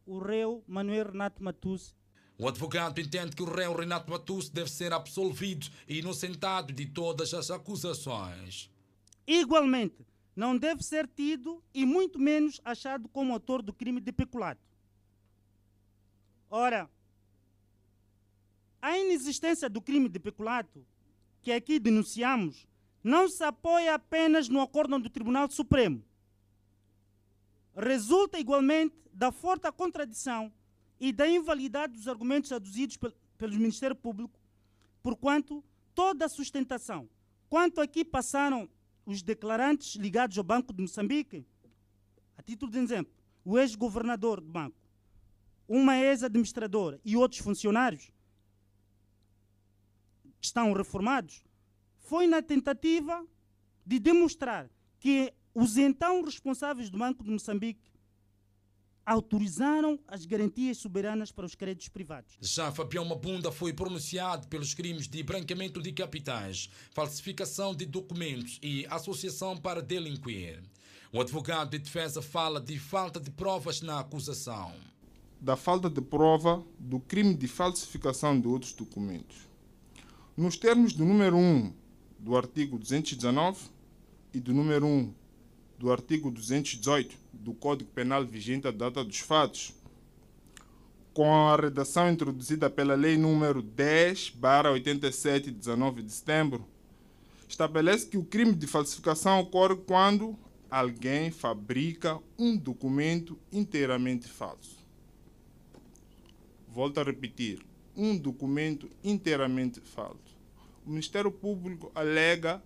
[0.06, 1.96] o réu Manuel Renato Matus.
[2.38, 7.34] O advogado entende que o réu Renato Matus deve ser absolvido e inocentado de todas
[7.34, 8.70] as acusações.
[9.26, 10.06] Igualmente,
[10.36, 14.62] não deve ser tido e muito menos achado como autor do crime de peculato.
[16.50, 16.90] Ora,
[18.82, 20.86] a inexistência do crime de peculato,
[21.42, 22.68] que aqui denunciamos,
[23.04, 26.04] não se apoia apenas no acórdão do Tribunal Supremo.
[27.76, 30.52] Resulta igualmente da forte contradição
[31.00, 34.40] e da invalidade dos argumentos aduzidos pel pelo Ministério Público,
[35.02, 37.10] porquanto toda a sustentação,
[37.50, 38.70] quanto aqui passaram
[39.06, 41.46] os declarantes ligados ao Banco de Moçambique,
[42.38, 43.14] a título de exemplo,
[43.44, 44.78] o ex-governador do banco,
[45.68, 48.12] uma ex-administradora e outros funcionários,
[50.42, 51.44] estão reformados,
[52.00, 53.26] foi na tentativa
[53.86, 57.93] de demonstrar que os então responsáveis do Banco de Moçambique
[59.06, 62.36] autorizaram as garantias soberanas para os créditos privados.
[62.40, 68.86] Já Fabião Mabunda foi pronunciado pelos crimes de branqueamento de capitais, falsificação de documentos e
[68.88, 70.62] associação para delinquir.
[71.12, 74.74] O advogado de defesa fala de falta de provas na acusação.
[75.40, 79.38] Da falta de prova do crime de falsificação de outros documentos.
[80.36, 81.74] Nos termos do número 1
[82.18, 83.70] do artigo 219
[84.34, 85.14] e do número 1
[85.78, 89.74] do artigo 218 do Código Penal vigente à data dos fatos,
[91.14, 94.34] com a redação introduzida pela Lei número 10,
[94.72, 96.66] 87, de 19 de setembro,
[97.48, 100.36] estabelece que o crime de falsificação ocorre quando
[100.72, 104.78] alguém fabrica um documento inteiramente falso.
[106.68, 107.64] Volto a repetir,
[107.96, 110.36] um documento inteiramente falso.
[110.84, 112.64] O Ministério Público alega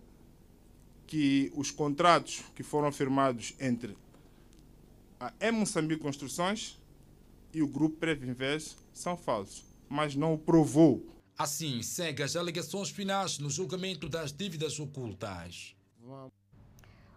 [1.05, 3.97] que os contratos que foram firmados entre
[5.19, 6.77] a E Moçambique Construções
[7.53, 11.05] e o Grupo Previnvest são falsos, mas não o provou.
[11.37, 15.75] Assim, segue as alegações finais no julgamento das dívidas ocultas.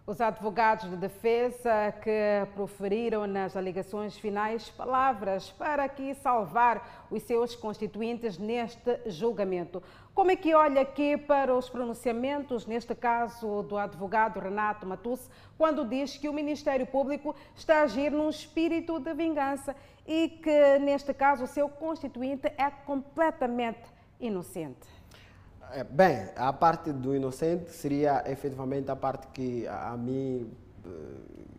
[0.05, 7.55] Os advogados de defesa que proferiram nas alegações finais palavras para que salvar os seus
[7.55, 9.81] constituintes neste julgamento.
[10.11, 15.85] Como é que olha aqui para os pronunciamentos, neste caso do advogado Renato Matus, quando
[15.85, 19.75] diz que o Ministério Público está a agir num espírito de vingança
[20.07, 23.87] e que, neste caso, o seu constituinte é completamente
[24.19, 25.00] inocente?
[25.73, 30.49] É, bem, a parte do inocente seria efetivamente a parte que a, mim
[30.85, 30.89] eh,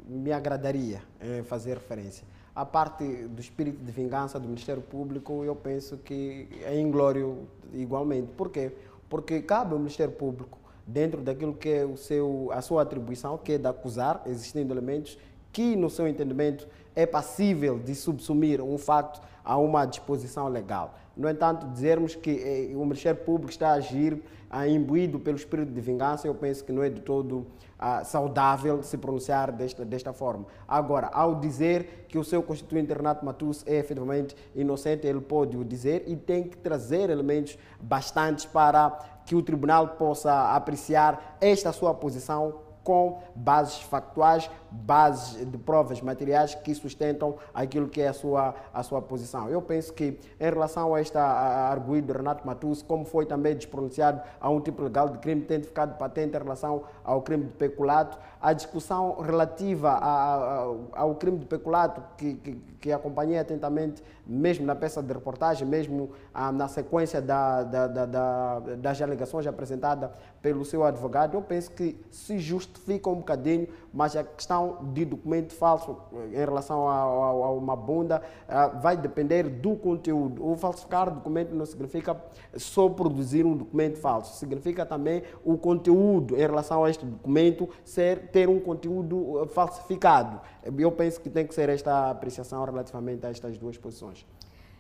[0.07, 2.27] me agradaria eh, fazer referência.
[2.55, 8.33] A parte do espírito de vingança do Ministério Público, eu penso que é inglório igualmente.
[8.37, 8.73] Por quê?
[9.09, 13.53] Porque cabe ao Ministério Público, dentro daquilo que é o seu, a sua atribuição, que
[13.53, 15.17] é de acusar, existindo elementos
[15.51, 20.95] que, no seu entendimento, é passível de subsumir um facto a uma disposição legal.
[21.17, 24.23] No entanto, dizermos que eh, o Ministério Público está a agir
[24.69, 27.47] imbuído pelo espírito de vingança, eu penso que não é de todo
[27.79, 30.47] ah, saudável se pronunciar desta, desta forma.
[30.69, 35.65] Agora, ao dizer que o seu constituinte Renato Matus é efetivamente inocente, ele pode o
[35.65, 38.91] dizer e tem que trazer elementos bastantes para
[39.25, 46.55] que o tribunal possa apreciar esta sua posição com bases factuais, bases de provas materiais
[46.55, 49.49] que sustentam aquilo que é a sua, a sua posição.
[49.49, 54.21] Eu penso que, em relação a esta arguído de Renato Matus, como foi também despronunciado
[54.41, 58.19] a um tipo legal de crime, tendo ficado patente em relação ao crime de peculato,
[58.41, 64.67] a discussão relativa a, a, ao crime de peculato, que, que, que, acompanhei atentamente, mesmo
[64.67, 70.65] na peça de reportagem, mesmo ah, na sequência da, da, da, das alegações apresentadas pelo
[70.65, 75.97] seu advogado, eu penso que se justifica um bocadinho, mas a questão de documento falso
[76.15, 80.45] eh, em relação a, a, a uma bunda ah, vai depender do conteúdo.
[80.45, 82.17] O falsificar documento não significa
[82.57, 88.29] só produzir um documento falso, significa também o conteúdo em relação a este documento ser
[88.29, 90.41] ter um conteúdo eh, falsificado.
[90.79, 94.25] Eu penso que tem que ser esta apreciação relativamente a estas duas posições.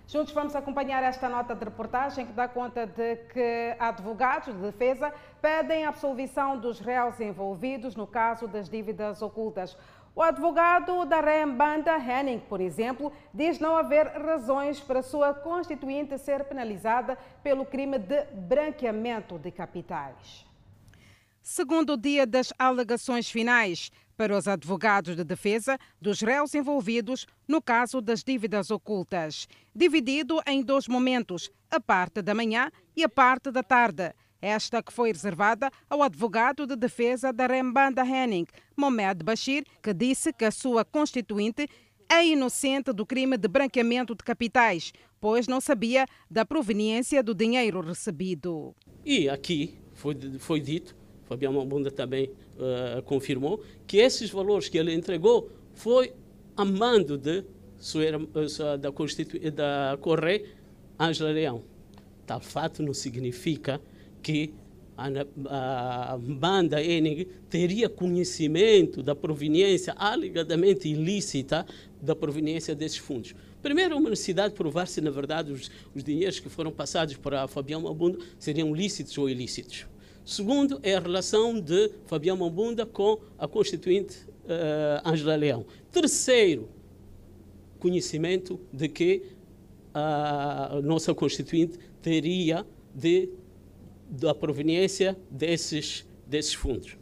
[0.07, 5.12] Juntos vamos acompanhar esta nota de reportagem que dá conta de que advogados de defesa
[5.41, 9.77] pedem a absolvição dos réus envolvidos no caso das dívidas ocultas.
[10.15, 16.45] O advogado da Rembanda Henning, por exemplo, diz não haver razões para sua constituinte ser
[16.45, 20.52] penalizada pelo crime de branqueamento de capitais.
[21.43, 28.01] Segundo dia das alegações finais, para os advogados de defesa dos réus envolvidos no caso
[28.01, 33.65] das dívidas ocultas, dividido em dois momentos, a parte da manhã e a parte da
[33.65, 34.15] tarde.
[34.41, 40.33] Esta que foi reservada ao advogado de defesa da Rembanda Henning, Mohamed Bashir, que disse
[40.33, 41.69] que a sua constituinte
[42.09, 47.81] é inocente do crime de branqueamento de capitais, pois não sabia da proveniência do dinheiro
[47.81, 48.77] recebido.
[49.05, 51.02] E aqui foi, foi dito
[51.33, 56.12] Fabiano Mambunda também uh, confirmou, que esses valores que ele entregou foi
[56.57, 57.45] a mando de
[57.95, 60.45] eh, da, Constitu da Correia
[61.01, 61.62] Ângela Leão.
[62.27, 63.81] Tal fato não significa
[64.23, 64.55] que
[64.97, 71.66] a, a banda Enig teria conhecimento da proveniência alegadamente ilícita
[72.01, 73.35] da proveniência desses fundos.
[73.62, 77.49] Primeiro, uma necessidade de provar se, na verdade, os, os dinheiros que foram passados para
[77.49, 79.87] Fabiano Mambunda seriam lícitos ou ilícitos.
[80.25, 84.27] Segundo é a relação de Fabião Mambunda com a constituinte
[85.05, 85.67] Angela Leão.
[85.91, 86.69] Terceiro,
[87.79, 89.23] conhecimento de que
[89.93, 93.29] a nossa constituinte teria de,
[94.09, 96.97] da proveniência desses, desses fundos.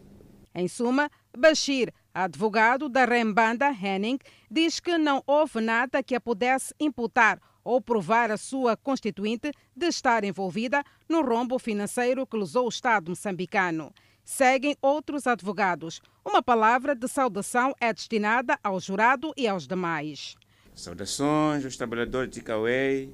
[0.54, 4.18] Em suma, Bashir Advogado da Rembanda, Henning,
[4.50, 9.86] diz que não houve nada que a pudesse imputar ou provar a sua constituinte de
[9.86, 13.94] estar envolvida no rombo financeiro que lesou o Estado moçambicano.
[14.24, 16.02] Seguem outros advogados.
[16.24, 20.34] Uma palavra de saudação é destinada ao jurado e aos demais.
[20.74, 23.08] Saudações aos trabalhadores de Cauê,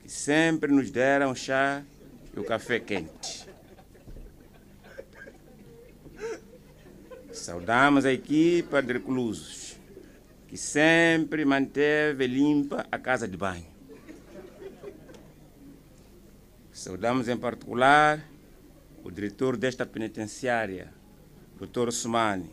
[0.00, 1.82] que sempre nos deram chá
[2.36, 3.48] e o café quente.
[7.32, 9.78] Saudamos a equipa de reclusos,
[10.46, 13.77] que sempre manteve limpa a casa de banho.
[16.78, 18.24] Saudamos em particular
[19.02, 20.94] o diretor desta penitenciária,
[21.58, 21.90] Dr.
[21.90, 22.48] Sumani,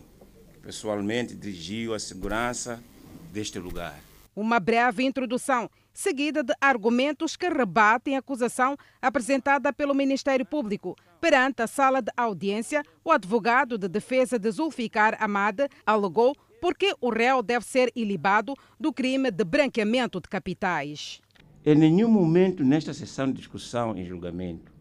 [0.52, 2.84] que pessoalmente dirigiu a segurança
[3.32, 4.00] deste lugar.
[4.36, 10.96] Uma breve introdução, seguida de argumentos que rebatem a acusação apresentada pelo Ministério Público.
[11.22, 17.12] Perante a sala de audiência, o advogado de defesa de Zulficar Amade alegou porque o
[17.12, 21.22] réu deve ser ilibado do crime de branqueamento de capitais.
[21.68, 24.72] Em nenhum momento nesta sessão de discussão e julgamento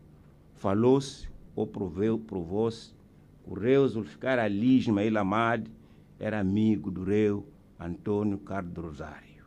[0.52, 2.90] falou-se ou provou-se
[3.42, 5.70] que o réu Zulficar Ali Ismail Amade
[6.18, 7.48] era amigo do réu
[7.80, 9.46] Antônio Carlos Rosário.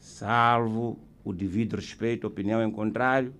[0.00, 3.32] Salvo o devido respeito à opinião em contrário,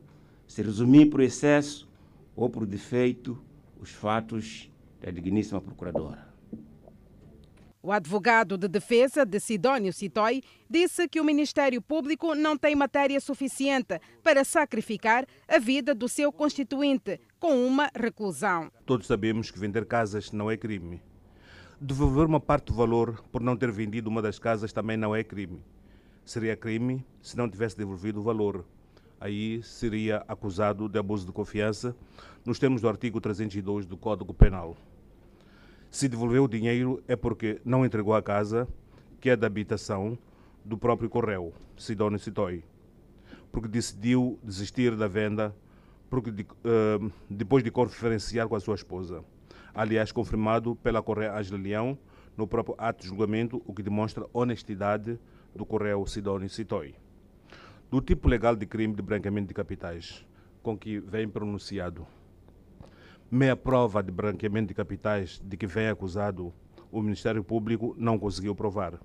[0.47, 1.91] se resumir por excesso
[2.37, 3.37] ou por defeito
[3.81, 6.26] os fatos da digníssima procuradora.
[7.87, 13.21] O advogado de defesa de Sidónio Citói disse que o Ministério Público não tem matéria
[13.21, 18.73] suficiente para sacrificar a vida do seu constituinte com uma reclusão.
[18.85, 21.01] Todos sabemos que vender casas não é crime.
[21.81, 25.23] Devolver uma parte do valor por não ter vendido uma das casas também não é
[25.23, 25.63] crime.
[26.25, 28.67] Seria crime se não tivesse devolvido o valor.
[29.21, 31.95] Aí seria acusado de abuso de confiança
[32.45, 34.77] nos termos do artigo 302 do Código Penal.
[35.91, 38.69] Se devolveu o dinheiro é porque não entregou a casa,
[39.21, 40.19] que é da habitação
[40.65, 42.63] do próprio Correio, Sidónio Citói,
[43.51, 45.55] porque decidiu desistir da venda
[46.11, 49.25] porque de, uh, depois de conferenciar com a sua esposa.
[49.75, 51.99] Aliás, confirmado pela Correia Ángela Leão
[52.37, 55.19] no próprio ato de julgamento, o que demonstra honestidade
[55.55, 56.95] do Correio Sidónio Citói.
[57.91, 60.25] Do tipo legal de crime de branqueamento de capitais,
[60.63, 62.07] com que vem pronunciado
[63.31, 66.53] meia prova de branqueamento de capitais de que vem acusado
[66.91, 69.01] o Ministério Público não conseguiu provar.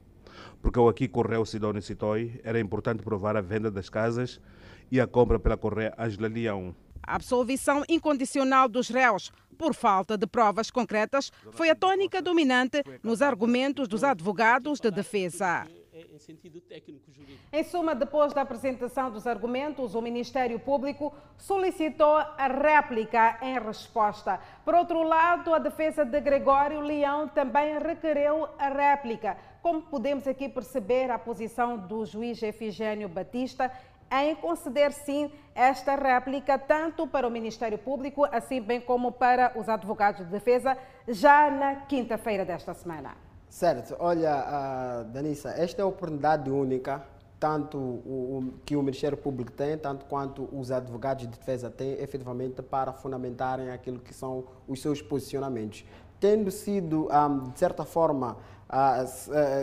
[0.62, 4.40] Porque o aqui Correio Sidónio Citói era importante provar a venda das casas
[4.92, 6.76] e a compra pela Correia Angela Leão.
[7.04, 13.22] A absolvição incondicional dos réus por falta de provas concretas foi a tônica dominante nos
[13.22, 15.66] argumentos dos advogados de defesa
[16.12, 17.40] em sentido técnico jurídico.
[17.54, 24.40] Em suma, depois da apresentação dos argumentos, o Ministério Público solicitou a réplica em resposta.
[24.66, 29.38] Por outro lado, a defesa de Gregório Leão também requereu a réplica.
[29.62, 33.72] Como podemos aqui perceber, a posição do juiz Efigênio Batista
[34.12, 39.70] em conceder sim esta réplica tanto para o Ministério Público, assim bem como para os
[39.70, 43.31] advogados de defesa, já na quinta-feira desta semana.
[43.52, 47.04] Certo, olha, uh, Danissa, esta é a oportunidade única,
[47.38, 52.02] tanto o, o, que o Ministério Público tem, tanto quanto os advogados de defesa têm,
[52.02, 55.84] efetivamente, para fundamentarem aquilo que são os seus posicionamentos.
[56.18, 58.38] Tendo sido, um, ah, de certa forma,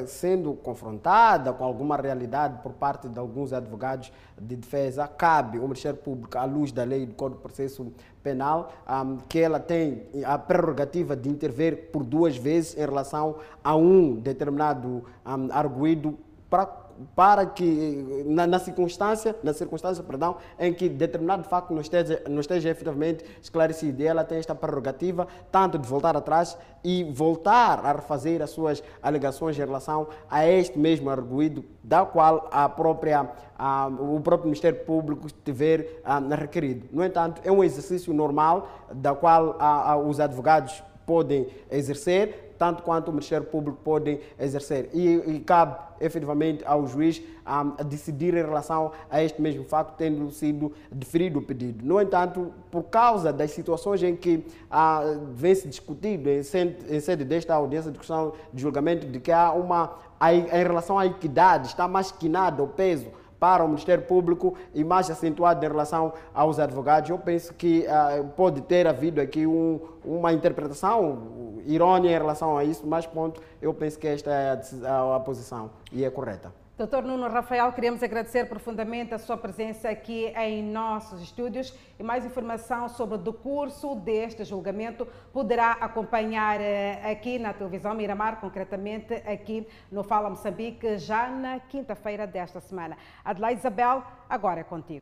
[0.07, 5.99] sendo confrontada com alguma realidade por parte de alguns advogados de defesa, cabe ao Ministério
[5.99, 7.93] Público, à luz da lei do Código de Processo
[8.23, 13.75] Penal, um, que ela tem a prerrogativa de intervir por duas vezes em relação a
[13.75, 16.19] um determinado um, arguído
[16.51, 22.23] para para que na, na, circunstância, na circunstância, perdão, em que determinado facto não esteja,
[22.29, 24.03] não esteja efetivamente esclarecido.
[24.03, 29.57] Ela tem esta prerrogativa tanto de voltar atrás e voltar a refazer as suas alegações
[29.57, 35.29] em relação a este mesmo arguído, da qual a própria, a, o próprio Ministério Público
[35.45, 36.01] tiver
[36.37, 36.87] requerido.
[36.93, 43.09] No entanto, é um exercício normal da qual a, os advogados podem exercer tanto quanto
[43.09, 44.91] o Ministério Público pode exercer.
[44.93, 50.31] E, e cabe efetivamente ao juiz um, decidir em relação a este mesmo facto, tendo
[50.31, 51.85] sido deferido o pedido.
[51.85, 57.55] No entanto, por causa das situações em que uh, vem se discutido em sede, desta
[57.55, 59.97] audiência de discussão de julgamento, de que há uma,
[60.31, 63.07] em relação à equidade, está mais quinado o peso
[63.39, 67.11] para o Ministério Público e mais acentuado em relação aos advogados.
[67.11, 72.65] Eu penso que uh, pode ter havido aqui um, uma interpretação irônica em relação a
[72.65, 74.51] isso, mas ponto, eu penso que esta é
[74.87, 76.53] a, a, a posição e é correta.
[76.79, 82.25] Doutor Nuno Rafael, queremos agradecer profundamente a sua presença aqui em nossos estúdios e mais
[82.25, 89.67] informação sobre o decurso deste julgamento poderá acompanhar eh, aqui na televisão Miramar, concretamente aqui
[89.91, 92.97] no Fala Moçambique, já na quinta-feira desta semana.
[93.25, 95.01] Adelaide Isabel, agora é contigo.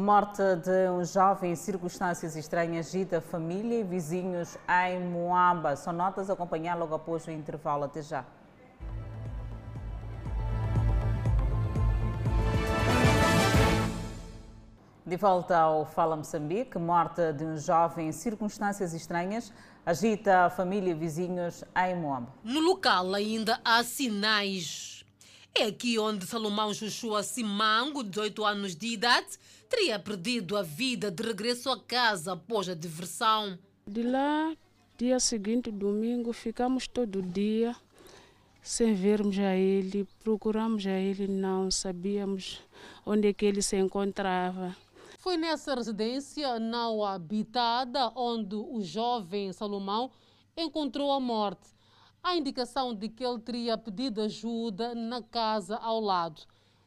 [0.00, 5.76] Morte de um jovem em circunstâncias estranhas agita família e vizinhos em Moamba.
[5.76, 7.84] São notas a acompanhar logo após o intervalo.
[7.84, 8.24] Até já.
[15.04, 19.52] De volta ao Fala Moçambique, morte de um jovem em circunstâncias estranhas
[19.84, 22.32] agita a família e vizinhos em Moamba.
[22.42, 24.99] No local ainda há sinais.
[25.54, 29.38] É aqui onde Salomão Joshua Simango, de 18 anos de idade,
[29.68, 33.58] teria perdido a vida de regresso a casa após a diversão.
[33.86, 34.54] De lá,
[34.96, 37.76] dia seguinte, domingo, ficamos todo dia
[38.62, 42.60] sem vermos a ele, procuramos a ele, não sabíamos
[43.04, 44.76] onde é que ele se encontrava.
[45.18, 50.10] Foi nessa residência não habitada onde o jovem Salomão
[50.56, 51.68] encontrou a morte.
[52.22, 56.42] A indicação de que ele teria pedido ajuda na casa ao lado.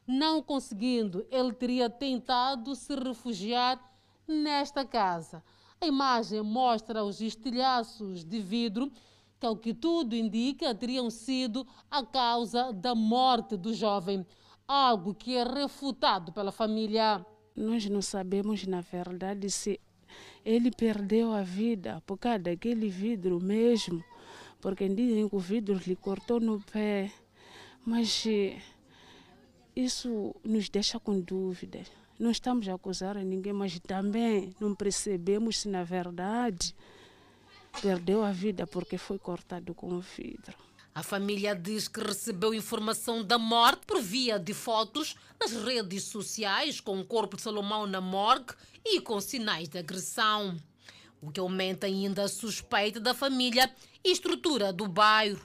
[0.06, 3.80] Não conseguindo, ele teria tentado se refugiar
[4.28, 5.42] nesta casa.
[5.80, 8.92] A imagem mostra os estilhaços de vidro
[9.40, 14.24] que, ao que tudo indica, teriam sido a causa da morte do jovem,
[14.66, 17.24] algo que é refutado pela família.
[17.56, 19.80] Nós não sabemos, na verdade, se
[20.44, 24.02] ele perdeu a vida por causa daquele vidro mesmo,
[24.64, 27.12] porque dizem que o vidro lhe cortou no pé,
[27.84, 28.24] mas
[29.76, 31.86] isso nos deixa com dúvidas.
[32.18, 36.74] Não estamos a acusar ninguém, mas também não percebemos se na verdade
[37.82, 40.54] perdeu a vida porque foi cortado com o vidro.
[40.94, 46.80] A família diz que recebeu informação da morte por via de fotos nas redes sociais
[46.80, 50.56] com o corpo de Salomão na morgue e com sinais de agressão.
[51.24, 55.40] O que aumenta ainda a suspeita da família e estrutura do bairro.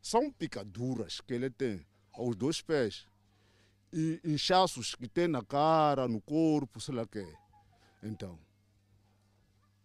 [0.00, 1.84] São picaduras que ele tem
[2.14, 3.06] aos dois pés
[3.92, 7.26] e inchaços que tem na cara, no corpo, sei lá o quê.
[8.02, 8.38] Então,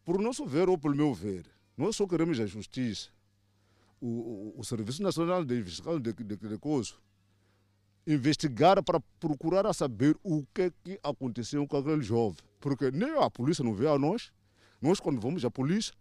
[0.05, 3.09] por nosso ver ou pelo meu ver, nós só queremos a justiça.
[3.99, 6.93] O, o, o Serviço Nacional de Investigação de, de, de Coisa
[8.05, 12.37] investigar para procurar saber o que, que aconteceu com aquele jovem.
[12.59, 14.31] Porque nem a polícia não vê a nós.
[14.81, 15.93] Nós, quando vamos à polícia,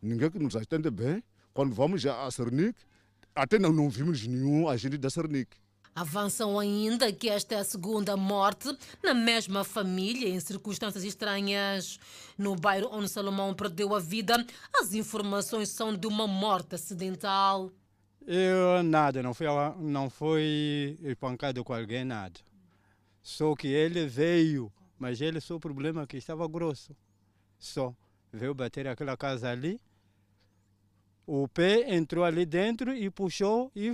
[0.00, 1.22] ninguém que nos atende bem.
[1.52, 2.78] Quando vamos à Cernic,
[3.34, 5.56] até não, não vimos nenhum agente da Cernic.
[5.94, 11.98] Avançam ainda que esta é a segunda morte na mesma família, em circunstâncias estranhas.
[12.38, 14.46] No bairro onde Salomão perdeu a vida,
[14.80, 17.72] as informações são de uma morte acidental.
[18.26, 19.46] Eu nada, não fui,
[19.78, 22.40] não fui espancado com alguém, nada.
[23.22, 26.96] Só que ele veio, mas ele só o problema é que estava grosso.
[27.58, 27.94] Só
[28.32, 29.80] veio bater aquela casa ali.
[31.26, 33.92] O pé entrou ali dentro e puxou e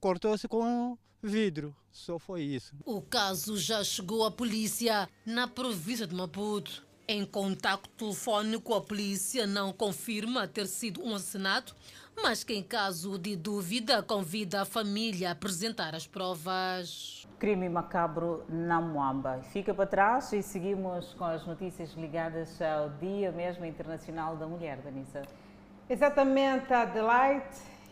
[0.00, 1.74] cortou-se com vidro.
[1.90, 2.74] Só foi isso.
[2.84, 6.84] O caso já chegou à polícia na província de Maputo.
[7.14, 11.76] Em contato telefônico, a polícia não confirma ter sido um assassinato,
[12.16, 17.28] mas que, em caso de dúvida, convida a família a apresentar as provas.
[17.38, 19.42] Crime macabro na Moamba.
[19.52, 24.78] Fica para trás e seguimos com as notícias ligadas ao Dia mesmo Internacional da Mulher,
[24.78, 25.20] Danisa.
[25.90, 27.44] Exatamente, Adelaide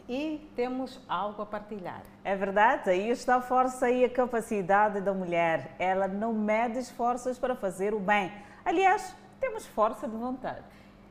[0.08, 2.04] e temos algo a partilhar.
[2.24, 5.76] É verdade, aí está a força e a capacidade da mulher.
[5.78, 8.32] Ela não mede esforços para fazer o bem.
[8.64, 10.64] Aliás, temos força de vontade.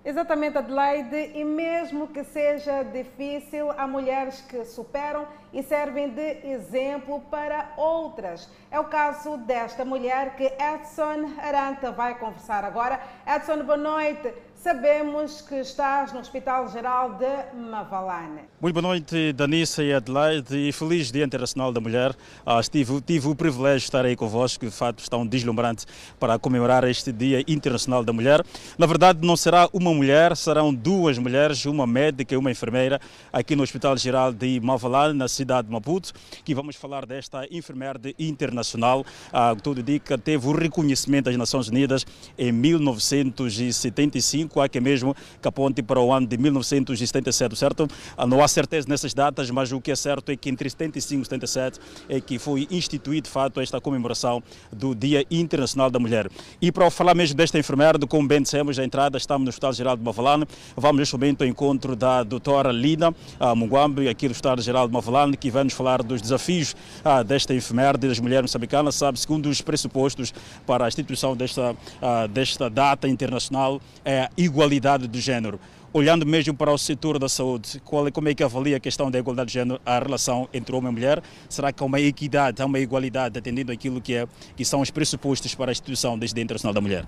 [0.04, 7.20] Exatamente, Adelaide, e mesmo que seja difícil, há mulheres que superam e servem de exemplo
[7.30, 8.50] para outras.
[8.72, 13.00] É o caso desta mulher que Edson Aranta vai conversar agora.
[13.28, 14.34] Edson, boa noite.
[14.56, 18.49] Sabemos que estás no Hospital Geral de Mavalane.
[18.62, 22.14] Muito boa noite, Danissa e Adelaide, e feliz Dia Internacional da Mulher.
[22.46, 22.92] Ah, tive,
[23.30, 25.88] o privilégio de estar aí convosco, que de fato estão deslumbrantes
[26.20, 28.46] para comemorar este Dia Internacional da Mulher.
[28.78, 33.00] Na verdade, não será uma mulher, serão duas mulheres, uma médica e uma enfermeira,
[33.32, 36.12] aqui no Hospital Geral de Mavalane, na cidade de Maputo,
[36.44, 39.06] que vamos falar desta enfermeira internacional.
[39.32, 42.06] Ah, tudo indica teve o reconhecimento das Nações Unidas
[42.38, 47.88] em 1975 5, há que mesmo que aponte para o ano de 1977, certo?
[48.18, 51.22] Ah, não há certeza nessas datas, mas o que é certo é que entre 75
[51.22, 51.80] e 77
[52.10, 56.30] é que foi instituído, de fato, esta comemoração do Dia Internacional da Mulher.
[56.62, 59.98] E para falar mesmo desta enfermeira, como bem dissemos, a entrada, estamos no Hospital Geral
[59.98, 60.46] de Mavalane,
[60.76, 63.14] vamos neste momento ao encontro da doutora Lina
[63.56, 67.54] Munguambi, aqui do Hospital Geral de Mavalane, que vai nos falar dos desafios ah, desta
[67.54, 70.34] enfermeira das mulheres moçambicanas, sabe, segundo os pressupostos
[70.66, 75.60] para a instituição desta, ah, desta data internacional, é a igualdade de género
[75.92, 79.10] olhando mesmo para o setor da saúde, qual, é, como é que avalia a questão
[79.10, 81.22] da igualdade de género, a relação entre homem e mulher?
[81.50, 84.92] Será que há uma equidade, há uma igualdade, atendendo aquilo que, é, que são os
[84.92, 87.06] pressupostos para a instituição desde Dia Internacional da Mulher?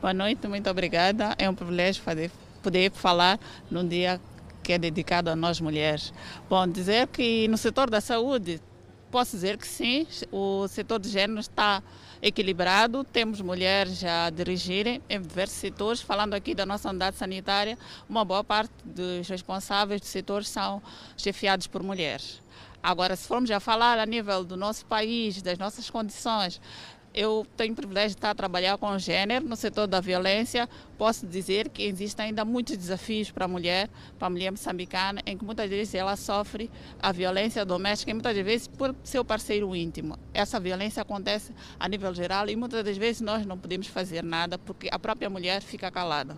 [0.00, 1.34] Boa noite, muito obrigada.
[1.38, 2.30] É um privilégio poder,
[2.62, 3.38] poder falar
[3.70, 4.20] num dia
[4.62, 6.12] que é dedicado a nós mulheres.
[6.48, 8.60] Bom, dizer que no setor da saúde,
[9.10, 11.82] posso dizer que sim, o setor de género está
[12.22, 16.00] equilibrado, temos mulheres a dirigirem em diversos setores.
[16.00, 20.82] Falando aqui da nossa unidade sanitária, uma boa parte dos responsáveis do setor são
[21.16, 22.40] chefiados por mulheres.
[22.82, 26.60] Agora, se formos a falar a nível do nosso país, das nossas condições,
[27.14, 30.68] eu tenho o privilégio de estar a trabalhar com gênero no setor da violência.
[30.96, 33.88] Posso dizer que existem ainda muitos desafios para a mulher,
[34.18, 38.36] para a mulher moçambicana, em que muitas vezes ela sofre a violência doméstica e muitas
[38.36, 40.18] vezes por seu parceiro íntimo.
[40.32, 44.58] Essa violência acontece a nível geral e muitas das vezes nós não podemos fazer nada
[44.58, 46.36] porque a própria mulher fica calada.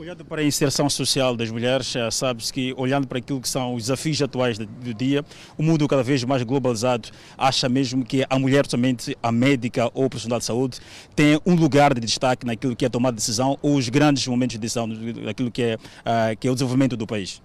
[0.00, 3.82] Olhando para a inserção social das mulheres, sabe-se que, olhando para aquilo que são os
[3.82, 5.22] desafios atuais do dia,
[5.58, 10.08] o mundo cada vez mais globalizado acha mesmo que a mulher, somente a médica ou
[10.08, 10.78] profissional de saúde,
[11.14, 14.58] tem um lugar de destaque naquilo que é tomar decisão ou os grandes momentos de
[14.58, 17.42] decisão daquilo que é, uh, que é o desenvolvimento do país.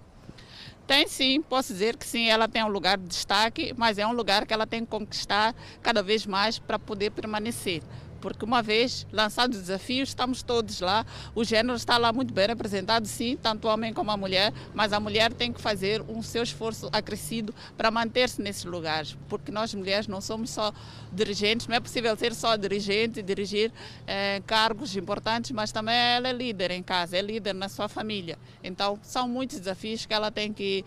[0.86, 4.12] Tem sim, posso dizer que sim, ela tem um lugar de destaque, mas é um
[4.12, 7.82] lugar que ela tem que conquistar cada vez mais para poder permanecer
[8.26, 11.06] porque uma vez lançados os desafios, estamos todos lá.
[11.32, 14.92] O gênero está lá muito bem representado, sim, tanto o homem como a mulher, mas
[14.92, 19.72] a mulher tem que fazer um seu esforço acrescido para manter-se nesses lugares, porque nós
[19.74, 20.72] mulheres não somos só
[21.12, 23.70] dirigentes, não é possível ser só dirigente, dirigir
[24.08, 28.36] eh, cargos importantes, mas também ela é líder em casa, é líder na sua família.
[28.60, 30.84] Então, são muitos desafios que ela tem que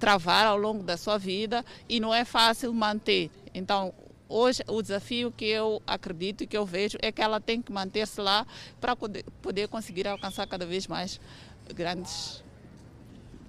[0.00, 3.30] travar ao longo da sua vida e não é fácil manter.
[3.54, 3.94] Então,
[4.28, 7.72] Hoje, o desafio que eu acredito e que eu vejo é que ela tem que
[7.72, 8.46] manter-se lá
[8.80, 11.20] para poder, conseguir alcançar cada vez mais
[11.74, 12.44] grandes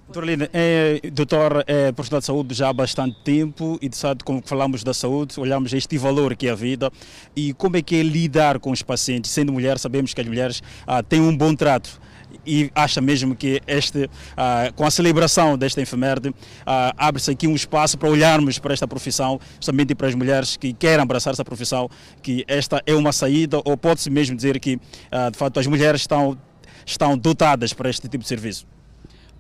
[0.08, 4.24] Doutor Lina, é, doutor é profissional de saúde já há bastante tempo e de sabe
[4.24, 6.90] como falamos da saúde, olhamos este valor que é a vida
[7.36, 9.30] e como é que é lidar com os pacientes.
[9.32, 12.00] Sendo mulher, sabemos que as mulheres ah, têm um bom trato
[12.46, 16.34] e acha mesmo que este, ah, com a celebração desta enfermeira,
[16.66, 20.74] ah, abre-se aqui um espaço para olharmos para esta profissão, somente para as mulheres que
[20.74, 21.90] querem abraçar essa profissão,
[22.22, 24.80] que esta é uma saída, ou pode-se mesmo dizer que,
[25.12, 26.38] ah, de fato, as mulheres estão,
[26.86, 28.77] estão dotadas para este tipo de serviço?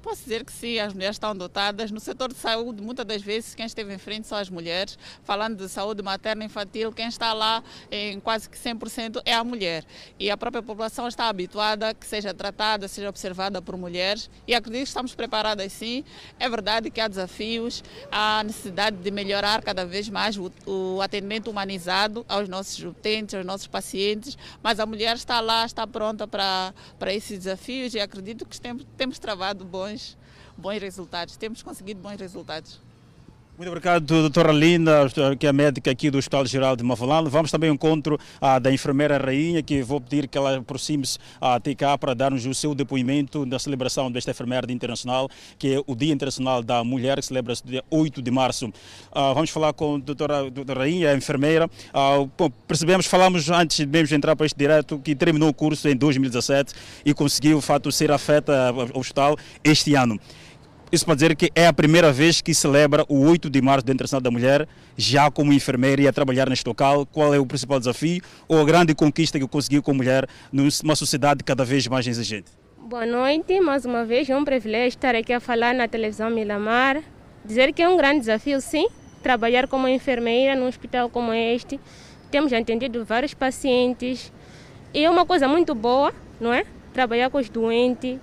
[0.07, 1.91] Posso dizer que sim, as mulheres estão dotadas.
[1.91, 4.97] No setor de saúde, muitas das vezes, quem esteve em frente são as mulheres.
[5.21, 9.43] Falando de saúde materna e infantil, quem está lá em quase que 100% é a
[9.43, 9.83] mulher.
[10.17, 14.29] E a própria população está habituada que seja tratada, seja observada por mulheres.
[14.47, 16.05] E acredito que estamos preparadas sim.
[16.39, 21.51] É verdade que há desafios, há necessidade de melhorar cada vez mais o, o atendimento
[21.51, 24.37] humanizado aos nossos utentes, aos nossos pacientes.
[24.63, 28.85] Mas a mulher está lá, está pronta para, para esses desafios e acredito que temos,
[28.95, 30.17] temos travado bons bons,
[30.57, 31.37] bons resultados.
[31.37, 32.79] Temos conseguido bons resultados.
[33.57, 37.27] Muito obrigado, doutora Linda, que é médica aqui do Hospital Geral de Mavalane.
[37.27, 41.73] Vamos também ao encontro ah, da enfermeira Rainha, que vou pedir que ela aproxime-se até
[41.73, 45.27] cá para dar-nos o seu depoimento da celebração desta enfermeira internacional,
[45.57, 48.71] que é o Dia Internacional da Mulher, que celebra-se dia 8 de março.
[49.11, 51.67] Ah, vamos falar com a doutora, doutora Rainha, a enfermeira.
[51.91, 55.89] Ah, bom, percebemos, falamos antes mesmo de entrar para este direto, que terminou o curso
[55.89, 60.19] em 2017 e conseguiu, de fato, ser afeta ao hospital este ano.
[60.89, 63.91] Isso para dizer que é a primeira vez que celebra o 8 de março do
[63.91, 64.65] Internacional da Mulher,
[64.95, 67.05] já como enfermeira e a trabalhar neste local.
[67.05, 70.95] Qual é o principal desafio ou a grande conquista que conseguiu com a mulher numa
[70.95, 72.51] sociedade cada vez mais exigente?
[72.77, 74.29] Boa noite, mais uma vez.
[74.29, 77.03] É um privilégio estar aqui a falar na televisão Milamar.
[77.43, 78.87] Dizer que é um grande desafio, sim,
[79.21, 81.81] trabalhar como enfermeira num hospital como este.
[82.31, 84.31] Temos atendido vários pacientes
[84.93, 86.65] e é uma coisa muito boa, não é?
[86.93, 88.17] Trabalhar com os doentes,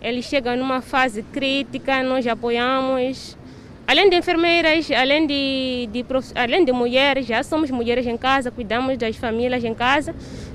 [0.00, 3.36] eles chegam numa fase crítica, nós apoiamos.
[3.86, 6.04] Além de enfermeiras, além de, de,
[6.36, 10.14] além de mulheres, já somos mulheres em casa, cuidamos das famílias em casa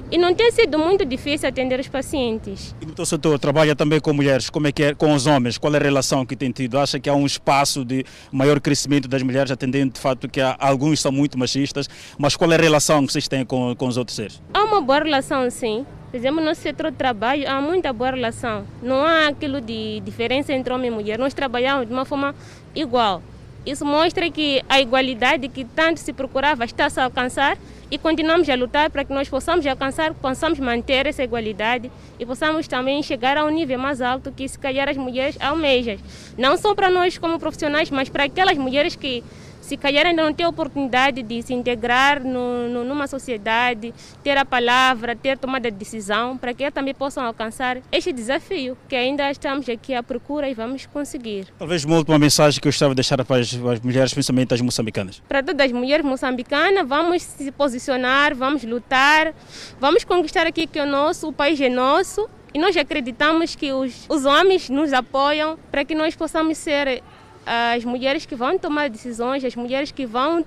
[0.10, 2.74] e não tem sido muito difícil atender os pacientes.
[2.82, 5.58] E no seu setor trabalha também com mulheres, como é que é com os homens?
[5.58, 6.80] Qual é a relação que tem tido?
[6.80, 10.56] Acha que há um espaço de maior crescimento das mulheres, atendendo de fato que há,
[10.58, 13.98] alguns são muito machistas, mas qual é a relação que vocês têm com, com os
[13.98, 14.42] outros seres?
[14.54, 15.86] Há uma boa relação, sim
[16.16, 18.66] Por exemplo, no setor de trabalho há muita boa relação.
[18.82, 21.20] Não há aquilo de diferença entre homem e mulher.
[21.20, 22.34] Nós trabalhamos de uma forma
[22.74, 23.22] igual.
[23.66, 27.58] Isso mostra que a igualdade que tanto se procurava está a alcançar
[27.92, 32.66] e continuamos a lutar para que nós possamos alcançar, possamos manter essa igualdade e possamos
[32.66, 35.98] também chegar a um nível mais alto que se calhar as mulheres almejam.
[36.38, 39.22] Não só para nós como profissionais, mas para aquelas mulheres que
[39.66, 43.92] se calhar ainda não tem oportunidade de se integrar no, no, numa sociedade,
[44.24, 48.78] ter a palavra, ter tomada de decisão, para que elas também possam alcançar este desafio
[48.88, 51.48] que ainda estamos aqui à procura e vamos conseguir.
[51.58, 54.62] Talvez uma última mensagem que eu gostava de deixar para as, as mulheres, principalmente as
[54.62, 55.20] moçambicanas.
[55.28, 59.34] Para todas as mulheres moçambicanas, vamos se posicionar, vamos lutar,
[59.80, 64.06] vamos conquistar aqui que é nosso, o país é nosso e nós acreditamos que os,
[64.08, 67.04] os homens nos apoiam para que nós possamos ser
[67.46, 70.46] as mulheres que vão tomar decisões, as mulheres que vão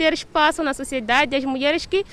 [0.00, 2.06] ter espaço na sociedade, as mulheres que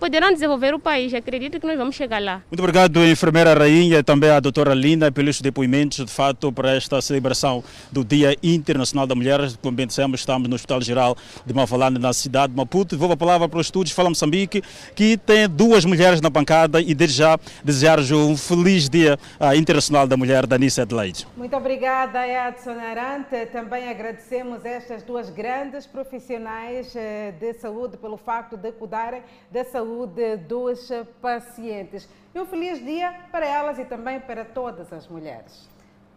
[0.00, 1.12] poderão desenvolver o país.
[1.12, 2.40] Acredito que nós vamos chegar lá.
[2.50, 7.02] Muito obrigado, enfermeira Rainha, e também a doutora Lina, pelos depoimentos, de fato, para esta
[7.02, 9.40] celebração do Dia Internacional da Mulher.
[9.60, 11.14] Como bem dissemos, estamos no Hospital Geral
[11.44, 12.96] de Mavalane, na cidade de Maputo.
[12.96, 14.62] Vou a palavra para os estúdios Fala Moçambique,
[14.94, 19.18] que tem duas mulheres na bancada e desde já desejar um feliz Dia
[19.54, 21.26] Internacional da Mulher, Danice Adelaide.
[21.36, 23.46] Muito obrigada, Edson Arante.
[23.52, 30.36] Também agradecemos estas duas grandes profissionais eh, de saúde pelo facto de cuidarem da saúde
[30.36, 32.08] dos pacientes.
[32.34, 35.73] E um feliz dia para elas e também para todas as mulheres.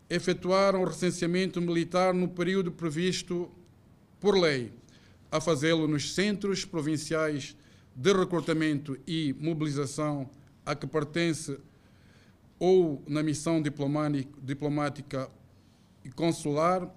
[0.09, 3.49] efetuaram o recenseamento militar no período previsto
[4.19, 4.71] por lei,
[5.31, 7.55] a fazê-lo nos centros provinciais
[7.95, 10.29] de recrutamento e mobilização
[10.65, 11.57] a que pertence
[12.59, 15.31] ou na missão diplomática
[16.03, 16.93] e consular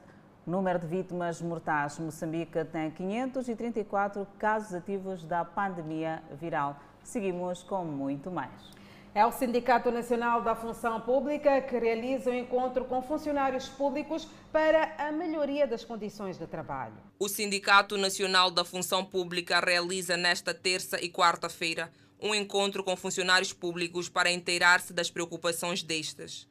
[0.46, 1.98] número de vítimas mortais.
[1.98, 6.76] Moçambique tem 534 casos ativos da pandemia viral.
[7.02, 8.83] Seguimos com muito mais.
[9.14, 14.92] É o Sindicato Nacional da Função Pública que realiza um encontro com funcionários públicos para
[14.98, 16.94] a melhoria das condições de trabalho.
[17.16, 23.52] O Sindicato Nacional da Função Pública realiza nesta terça e quarta-feira um encontro com funcionários
[23.52, 26.48] públicos para inteirar-se das preocupações destas.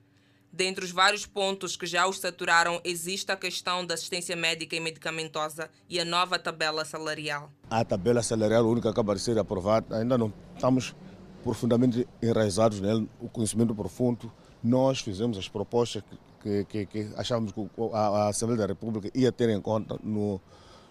[0.49, 4.80] Dentre os vários pontos que já os saturaram, existe a questão da assistência médica e
[4.80, 7.51] medicamentosa e a nova tabela salarial.
[7.70, 10.95] A tabela salarial única acaba de ser aprovada, ainda não estamos
[11.44, 14.32] profundamente enraizados nele, o conhecimento profundo.
[14.64, 16.04] Nós fizemos as propostas
[16.41, 20.39] que, que, que achávamos que a, a, Assembleia da República ia ter em conta no,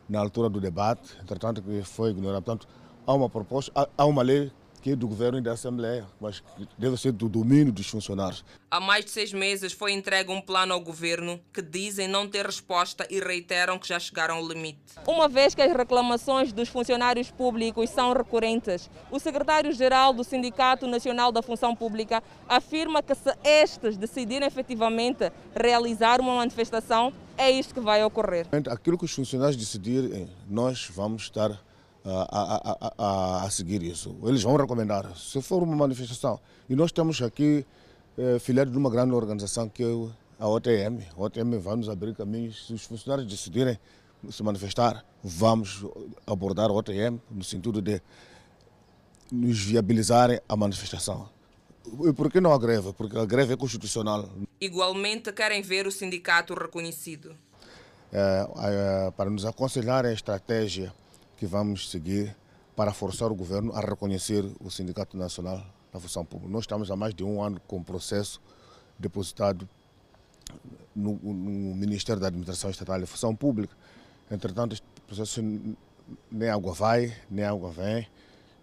[0.08, 2.42] na altura do debate, entretanto que foi ignorado.
[2.42, 2.68] Portanto,
[3.06, 4.52] há uma proposta, há, há uma lei
[4.82, 6.42] que é do governo e da Assembleia, mas
[6.76, 8.44] deve ser do domínio dos funcionários.
[8.68, 12.44] Há mais de seis meses foi entregue um plano ao governo que dizem não ter
[12.44, 14.80] resposta e reiteram que já chegaram ao limite.
[15.06, 21.30] Uma vez que as reclamações dos funcionários públicos são recorrentes, o secretário-geral do Sindicato Nacional
[21.30, 27.80] da Função Pública afirma que se estes decidirem efetivamente realizar uma manifestação, é isto que
[27.80, 28.48] vai ocorrer.
[28.68, 31.62] Aquilo que os funcionários decidirem, nós vamos estar
[32.04, 34.16] a, a, a, a, seguir isso.
[34.24, 36.40] Eles vão recomendar, se for uma manifestação.
[36.68, 37.64] E nós estamos aqui
[38.18, 39.86] é, filiados de uma grande organização que é
[40.38, 41.02] a OTM.
[41.16, 42.66] A OTM vai nos abrir caminhos.
[42.66, 43.78] Se os funcionários decidirem
[44.30, 45.84] se manifestar, vamos
[46.26, 48.00] abordar a OTM no sentido de
[49.30, 51.28] nos viabilizarem a manifestação.
[52.04, 52.92] E por que não a greve?
[52.92, 54.28] Porque a greve é constitucional.
[54.60, 57.34] Igualmente querem ver o sindicato reconhecido.
[58.12, 60.92] É, é, para nos aconselhar a estratégia
[61.42, 62.36] que vamos seguir
[62.76, 65.60] para forçar o governo a reconhecer o Sindicato Nacional
[65.92, 66.52] da Função Pública.
[66.52, 68.40] Nós estamos há mais de um ano com o processo
[68.96, 69.68] depositado
[70.94, 73.76] no, no Ministério da Administração Estatal e Função Pública.
[74.30, 75.42] Entretanto, este processo
[76.30, 78.06] nem água vai, nem água vem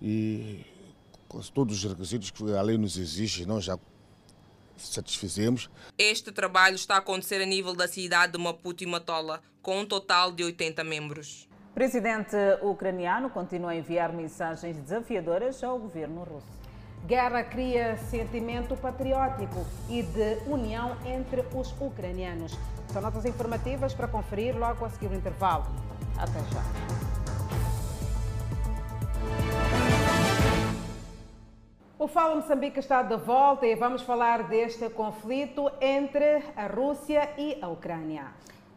[0.02, 0.66] e
[1.54, 3.78] todos os requisitos que a lei nos exige, nós já
[4.78, 5.70] satisfizemos.
[5.98, 9.86] Este trabalho está a acontecer a nível da cidade de Maputo e Matola, com um
[9.86, 11.49] total de 80 membros.
[11.80, 16.60] Presidente ucraniano continua a enviar mensagens desafiadoras ao governo russo.
[17.06, 22.60] Guerra cria sentimento patriótico e de união entre os ucranianos.
[22.90, 25.68] São notas informativas para conferir logo a seguir o intervalo.
[26.18, 26.64] Até já.
[31.98, 37.58] O Fala Moçambique está de volta e vamos falar deste conflito entre a Rússia e
[37.62, 38.34] a Ucrânia.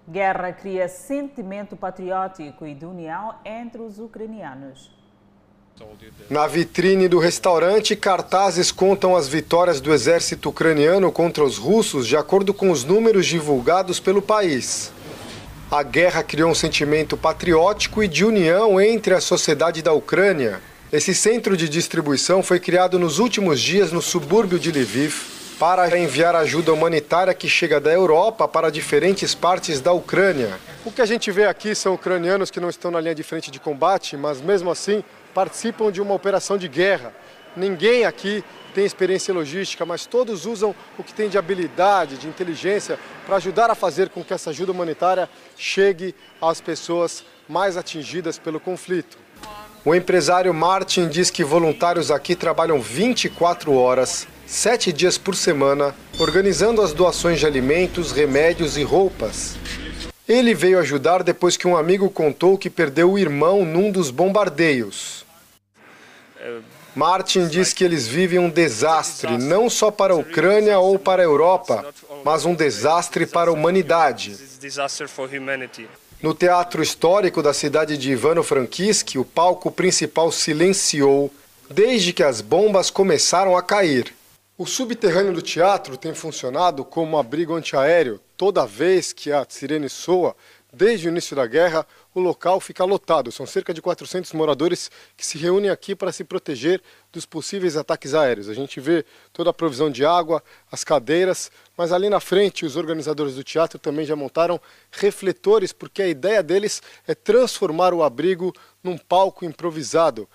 [0.09, 4.91] Guerra cria sentimento patriótico e de união entre os ucranianos.
[6.29, 12.17] Na vitrine do restaurante, cartazes contam as vitórias do exército ucraniano contra os russos, de
[12.17, 14.93] acordo com os números divulgados pelo país.
[15.71, 20.61] A guerra criou um sentimento patriótico e de união entre a sociedade da Ucrânia.
[20.93, 26.35] Esse centro de distribuição foi criado nos últimos dias no subúrbio de Lviv para enviar
[26.35, 30.59] ajuda humanitária que chega da Europa para diferentes partes da Ucrânia.
[30.85, 33.49] O que a gente vê aqui são ucranianos que não estão na linha de frente
[33.49, 37.15] de combate, mas mesmo assim participam de uma operação de guerra.
[37.57, 38.43] Ninguém aqui
[38.75, 43.71] tem experiência logística, mas todos usam o que tem de habilidade, de inteligência para ajudar
[43.71, 49.17] a fazer com que essa ajuda humanitária chegue às pessoas mais atingidas pelo conflito.
[49.85, 56.83] O empresário Martin diz que voluntários aqui trabalham 24 horas sete dias por semana, organizando
[56.83, 59.57] as doações de alimentos, remédios e roupas.
[60.29, 65.25] Ele veio ajudar depois que um amigo contou que perdeu o irmão num dos bombardeios.
[66.95, 71.25] Martin diz que eles vivem um desastre, não só para a Ucrânia ou para a
[71.25, 71.87] Europa,
[72.23, 74.37] mas um desastre para a humanidade.
[76.23, 81.33] No teatro histórico da cidade de Ivano-Frankivsk, o palco principal silenciou
[81.71, 84.13] desde que as bombas começaram a cair.
[84.59, 88.21] O subterrâneo do teatro tem funcionado como abrigo antiaéreo.
[88.37, 90.37] Toda vez que a sirene soa,
[90.71, 93.33] desde o início da guerra, o local fica lotado.
[93.33, 98.13] São cerca de 400 moradores que se reúnem aqui para se proteger dos possíveis ataques
[98.13, 98.51] aéreos.
[98.51, 102.77] A gente vê toda a provisão de água, as cadeiras, mas ali na frente os
[102.77, 108.53] organizadores do teatro também já montaram refletores, porque a ideia deles é transformar o abrigo
[108.85, 110.29] num palco improvisado.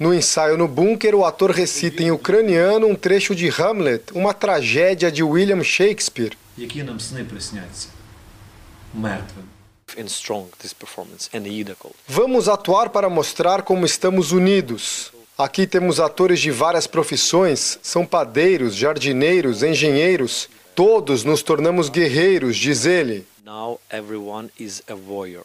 [0.00, 5.12] No ensaio no bunker, o ator recita em ucraniano um trecho de Hamlet, uma tragédia
[5.12, 6.38] de William Shakespeare.
[12.08, 15.12] Vamos atuar para mostrar como estamos unidos.
[15.36, 20.48] Aqui temos atores de várias profissões, são padeiros, jardineiros, engenheiros.
[20.74, 23.26] Todos nos tornamos guerreiros, diz ele.
[23.44, 25.44] Now everyone is a warrior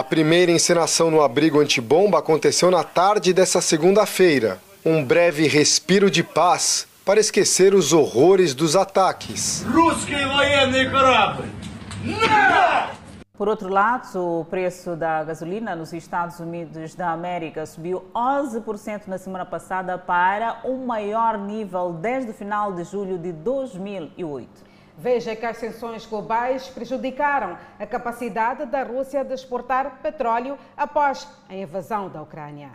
[0.00, 4.60] primeira encenação no abrigo antibomba aconteceu na tarde dessa segunda-feira.
[4.86, 9.64] Um breve respiro de paz para esquecer os horrores dos ataques.
[13.36, 19.18] Por outro lado, o preço da gasolina nos Estados Unidos da América subiu 11% na
[19.18, 24.71] semana passada para o maior nível desde o final de julho de 2008.
[25.02, 31.56] Veja que as sanções globais prejudicaram a capacidade da Rússia de exportar petróleo após a
[31.56, 32.70] invasão da Ucrânia.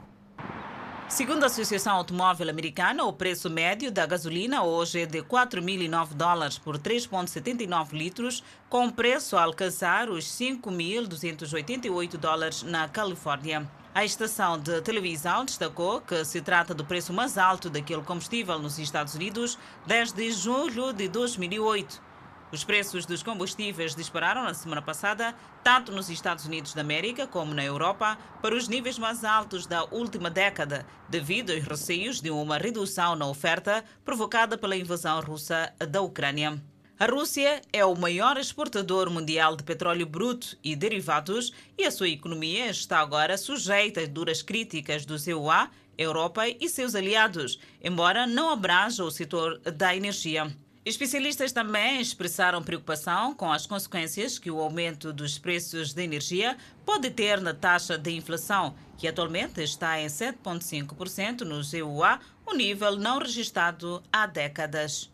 [1.08, 6.58] Segundo a Associação Automóvel Americana, o preço médio da gasolina hoje é de 4.009 dólares
[6.58, 13.66] por 3,79 litros, com preço a alcançar os 5.288 dólares na Califórnia.
[13.96, 18.78] A estação de televisão destacou que se trata do preço mais alto daquele combustível nos
[18.78, 22.07] Estados Unidos desde julho de 2008.
[22.50, 27.54] Os preços dos combustíveis dispararam na semana passada, tanto nos Estados Unidos da América como
[27.54, 32.58] na Europa, para os níveis mais altos da última década, devido aos receios de uma
[32.58, 36.62] redução na oferta provocada pela invasão russa da Ucrânia.
[36.98, 42.08] A Rússia é o maior exportador mundial de petróleo bruto e derivados e a sua
[42.08, 48.50] economia está agora sujeita a duras críticas do EUA, Europa e seus aliados, embora não
[48.50, 50.56] abranja o setor da energia.
[50.88, 57.12] Especialistas também expressaram preocupação com as consequências que o aumento dos preços de energia pode
[57.12, 63.20] ter na taxa de inflação, que atualmente está em 7,5% no EUA, um nível não
[63.20, 65.12] registrado há décadas.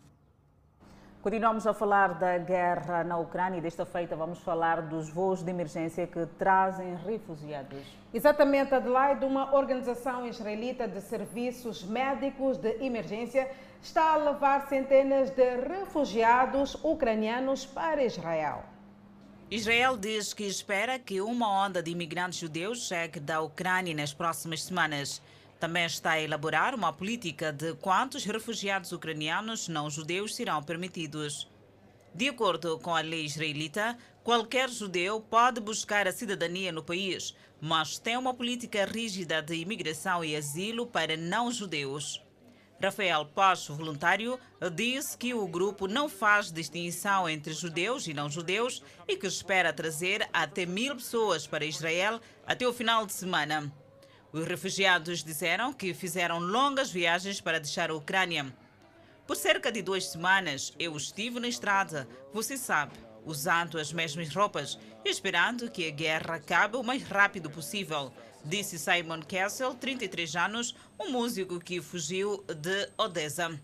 [1.24, 5.50] Continuamos a falar da guerra na Ucrânia e desta feita vamos falar dos voos de
[5.50, 7.80] emergência que trazem refugiados.
[8.14, 13.50] Exatamente, Adelaide, uma organização israelita de serviços médicos de emergência
[13.84, 18.64] está a levar centenas de refugiados ucranianos para Israel.
[19.52, 24.64] Israel diz que espera que uma onda de imigrantes judeus chegue da Ucrânia nas próximas
[24.64, 25.22] semanas.
[25.60, 31.52] Também está a elaborar uma política de quantos refugiados ucranianos não judeus serão permitidos.
[32.16, 38.00] De acordo com a lei israelita, qualquer judeu pode buscar a cidadania no país, mas
[38.00, 42.23] tem uma política rígida de imigração e asilo para não judeus.
[42.84, 44.38] Rafael Pacho, voluntário,
[44.74, 49.72] disse que o grupo não faz distinção entre judeus e não judeus e que espera
[49.72, 53.72] trazer até mil pessoas para Israel até o final de semana.
[54.34, 58.54] Os refugiados disseram que fizeram longas viagens para deixar a Ucrânia.
[59.26, 64.78] Por cerca de duas semanas, eu estive na estrada, você sabe, usando as mesmas roupas
[65.06, 68.12] esperando que a guerra acabe o mais rápido possível
[68.44, 73.58] disse Simon Kessel, 33 anos, um músico que fugiu de Odessa.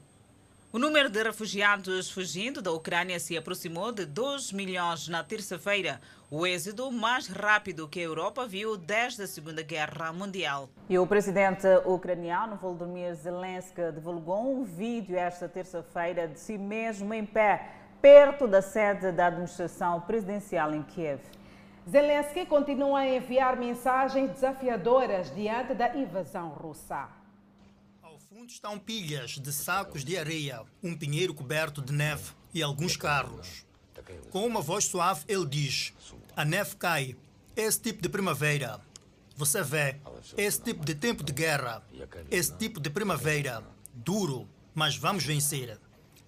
[0.71, 5.99] O número de refugiados fugindo da Ucrânia se aproximou de 2 milhões na terça-feira,
[6.29, 10.69] o êxodo mais rápido que a Europa viu desde a Segunda Guerra Mundial.
[10.87, 17.25] E o presidente ucraniano Volodymyr Zelensky divulgou um vídeo esta terça-feira de si mesmo em
[17.25, 21.19] pé, perto da sede da administração presidencial em Kiev.
[21.89, 27.09] Zelensky continua a enviar mensagens desafiadoras diante da invasão russa.
[28.03, 32.95] Ao fundo estão pilhas de sacos de areia, um pinheiro coberto de neve e alguns
[32.95, 33.65] carros.
[34.29, 35.91] Com uma voz suave, ele diz:
[36.35, 37.15] A neve cai.
[37.55, 38.79] Esse tipo de primavera.
[39.35, 39.95] Você vê,
[40.37, 41.81] esse tipo de tempo de guerra.
[42.29, 43.63] Esse tipo de primavera.
[43.95, 45.79] Duro, mas vamos vencer.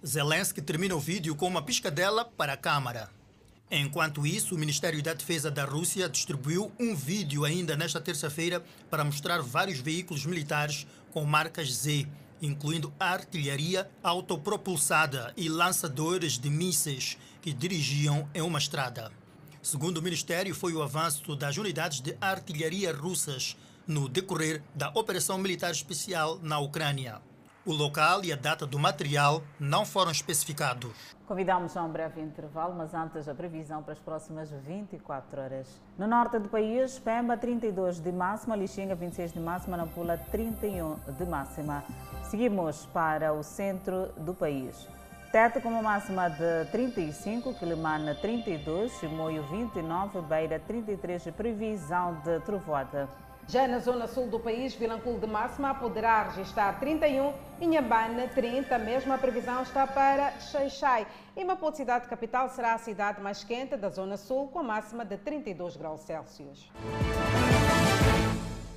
[0.04, 3.21] Zelensky termina o vídeo com uma piscadela para a câmara.
[3.74, 9.02] Enquanto isso, o Ministério da Defesa da Rússia distribuiu um vídeo ainda nesta terça-feira para
[9.02, 12.06] mostrar vários veículos militares com marcas Z,
[12.42, 19.10] incluindo artilharia autopropulsada e lançadores de mísseis que dirigiam em uma estrada.
[19.62, 23.56] Segundo o Ministério, foi o avanço das unidades de artilharia russas
[23.86, 27.22] no decorrer da Operação Militar Especial na Ucrânia.
[27.64, 30.90] O local e a data do material não foram especificados.
[31.28, 35.80] Convidamos a um breve intervalo, mas antes a previsão para as próximas 24 horas.
[35.96, 41.24] No norte do país, Pemba 32 de máxima, Lixinga 26 de máxima, Nampula 31 de
[41.24, 41.84] máxima.
[42.28, 44.88] Seguimos para o centro do país.
[45.30, 53.08] Tete com uma máxima de 35, Quilimana 32, Chimoio 29, Beira 33, previsão de trovoada.
[53.48, 59.18] Já na zona sul do país, Vilanculo de Máxima poderá registrar 31, Inhambane 30, mesma
[59.18, 61.06] previsão está para Xaixai.
[61.36, 65.04] E Maputo, cidade capital, será a cidade mais quente da zona sul, com a máxima
[65.04, 66.70] de 32 graus Celsius.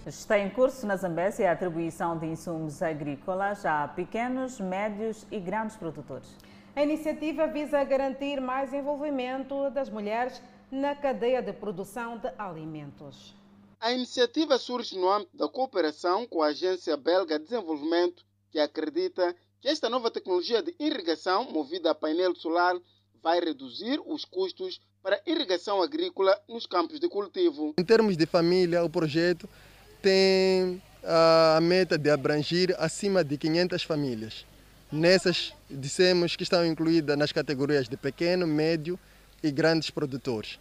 [0.05, 5.75] Está em curso na Zambésia a atribuição de insumos agrícolas a pequenos, médios e grandes
[5.75, 6.35] produtores.
[6.75, 13.34] A iniciativa visa garantir mais envolvimento das mulheres na cadeia de produção de alimentos.
[13.85, 19.35] A iniciativa surge no âmbito da cooperação com a Agência Belga de Desenvolvimento, que acredita
[19.61, 22.75] que esta nova tecnologia de irrigação, movida a painel solar,
[23.21, 27.75] vai reduzir os custos para irrigação agrícola nos campos de cultivo.
[27.77, 29.47] Em termos de família, o projeto
[30.01, 34.47] tem a meta de abranger acima de 500 famílias.
[34.91, 38.99] Nessas, dissemos que estão incluídas nas categorias de pequeno, médio
[39.43, 40.57] e grandes produtores.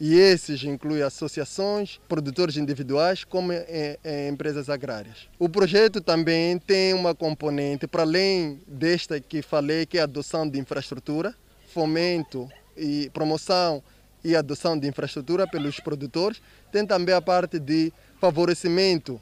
[0.00, 5.28] E esses incluem associações, produtores individuais, como é, é, empresas agrárias.
[5.38, 10.48] O projeto também tem uma componente, para além desta que falei, que é a adoção
[10.48, 11.34] de infraestrutura,
[11.66, 13.82] fomento e promoção
[14.22, 16.40] e adoção de infraestrutura pelos produtores,
[16.70, 19.20] tem também a parte de favorecimento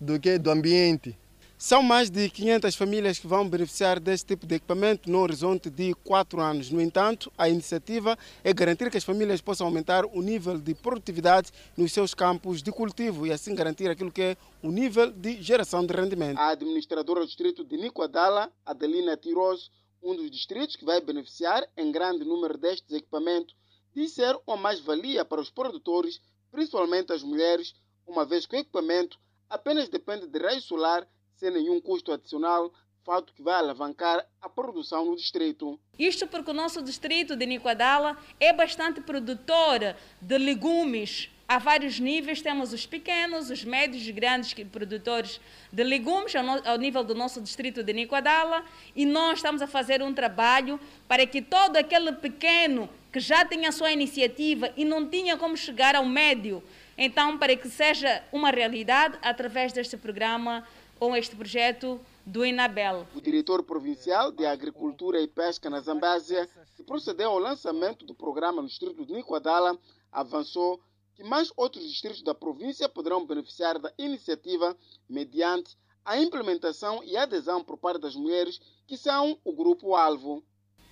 [0.00, 1.16] do que do ambiente.
[1.56, 5.94] São mais de 500 famílias que vão beneficiar deste tipo de equipamento no horizonte de
[5.94, 6.68] quatro anos.
[6.68, 11.52] No entanto, a iniciativa é garantir que as famílias possam aumentar o nível de produtividade
[11.76, 15.86] nos seus campos de cultivo e assim garantir aquilo que é o nível de geração
[15.86, 16.38] de rendimento.
[16.38, 19.70] A administradora do distrito de Nicoadala, Adelina Tiroz,
[20.02, 23.54] um dos distritos que vai beneficiar em grande número destes equipamentos,
[23.94, 27.74] diz ser uma mais-valia para os produtores, principalmente as mulheres,
[28.04, 32.72] uma vez que o equipamento apenas depende de raio solar sem nenhum custo adicional,
[33.04, 35.78] fato que vai alavancar a produção no distrito.
[35.98, 42.40] Isto porque o nosso distrito de Nicoadala é bastante produtor de legumes a vários níveis.
[42.40, 45.38] Temos os pequenos, os médios e grandes produtores
[45.70, 48.64] de legumes ao, nível do nosso distrito de Nicoadala
[48.96, 53.68] e nós estamos a fazer um trabalho para que todo aquele pequeno que já tinha
[53.68, 56.60] a sua iniciativa e não tinha como chegar ao médio,
[56.98, 60.66] então para que seja uma realidade através deste programa
[61.04, 63.06] com este projeto do Inabel.
[63.14, 68.62] O diretor provincial de Agricultura e Pesca na Zambésia, que procedeu ao lançamento do programa
[68.62, 69.78] no distrito de Nicoadala,
[70.10, 70.80] avançou
[71.14, 74.74] que mais outros distritos da província poderão beneficiar da iniciativa
[75.06, 80.42] mediante a implementação e adesão por parte das mulheres, que são o grupo-alvo.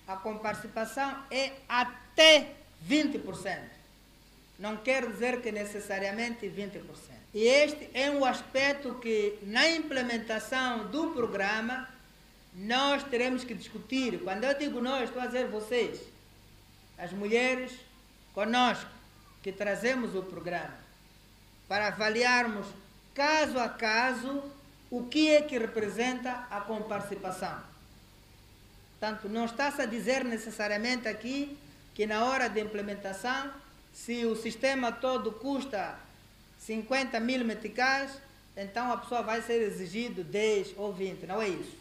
[0.07, 2.55] A comparticipação é até
[2.87, 3.67] 20%.
[4.59, 7.22] Não quer dizer que necessariamente 20%.
[7.33, 11.89] E este é um aspecto que, na implementação do programa,
[12.53, 14.19] nós teremos que discutir.
[14.19, 15.99] Quando eu digo nós, estou a dizer vocês,
[16.97, 17.71] as mulheres,
[18.35, 18.89] conosco,
[19.41, 20.77] que trazemos o programa,
[21.67, 22.67] para avaliarmos
[23.15, 24.43] caso a caso
[24.91, 27.61] o que é que representa a comparticipação.
[28.99, 31.57] Portanto, não está-se a dizer necessariamente aqui
[31.95, 33.51] que na hora de implementação,
[33.91, 35.97] se o sistema todo custa
[36.65, 38.21] 50 mil meticais,
[38.55, 41.77] então a pessoa vai ser exigido 10 ou 20, não é isso.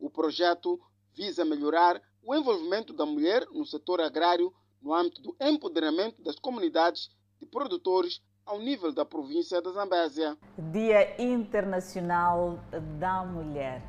[0.00, 0.80] O projeto
[1.14, 7.08] visa melhorar o envolvimento da mulher no setor agrário no âmbito do empoderamento das comunidades
[7.40, 10.36] de produtores ao nível da província da Zambésia.
[10.58, 12.58] Dia Internacional
[12.98, 13.80] da Mulher.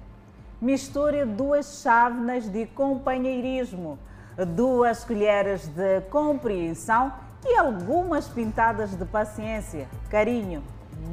[0.61, 3.97] Misture duas chávenas de companheirismo,
[4.55, 10.63] duas colheres de compreensão e algumas pintadas de paciência, carinho,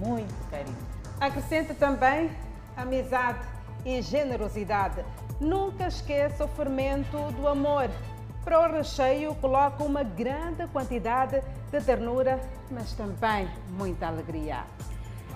[0.01, 0.77] muito carinho.
[1.21, 2.31] Acrescente também
[2.77, 3.41] amizade
[3.85, 5.05] e generosidade.
[5.41, 7.91] Nunca esqueça o fermento do amor.
[8.45, 14.65] Para o recheio, coloque uma grande quantidade de ternura, mas também muita alegria.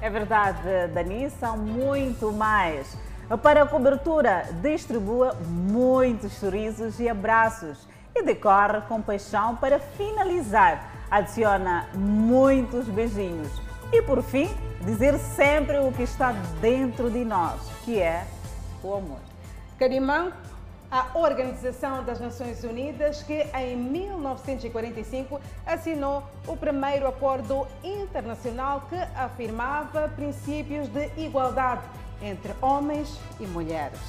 [0.00, 2.96] É verdade, Dani, são muito mais.
[3.42, 7.86] Para a cobertura, distribua muitos sorrisos e abraços
[8.16, 10.90] e decore com paixão para finalizar.
[11.10, 13.50] Adiciona muitos beijinhos.
[13.92, 14.48] E por fim,
[14.80, 18.26] dizer sempre o que está dentro de nós, que é
[18.82, 19.18] o amor.
[19.78, 20.32] Carimão,
[20.90, 30.08] a Organização das Nações Unidas, que em 1945 assinou o primeiro acordo internacional que afirmava
[30.08, 31.82] princípios de igualdade
[32.22, 34.00] entre homens e mulheres.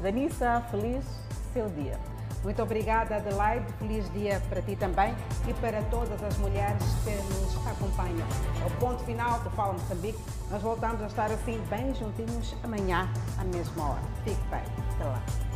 [0.00, 1.04] Danissa, feliz
[1.52, 2.11] seu dia.
[2.42, 3.66] Muito obrigada, Adelaide.
[3.78, 5.14] Feliz dia para ti também
[5.48, 8.26] e para todas as mulheres que nos acompanham.
[8.62, 10.18] É o ponto final do Fala Moçambique.
[10.50, 14.02] Nós voltamos a estar assim bem juntinhos amanhã, à mesma hora.
[14.24, 14.62] Fique bem.
[14.94, 15.51] Até lá.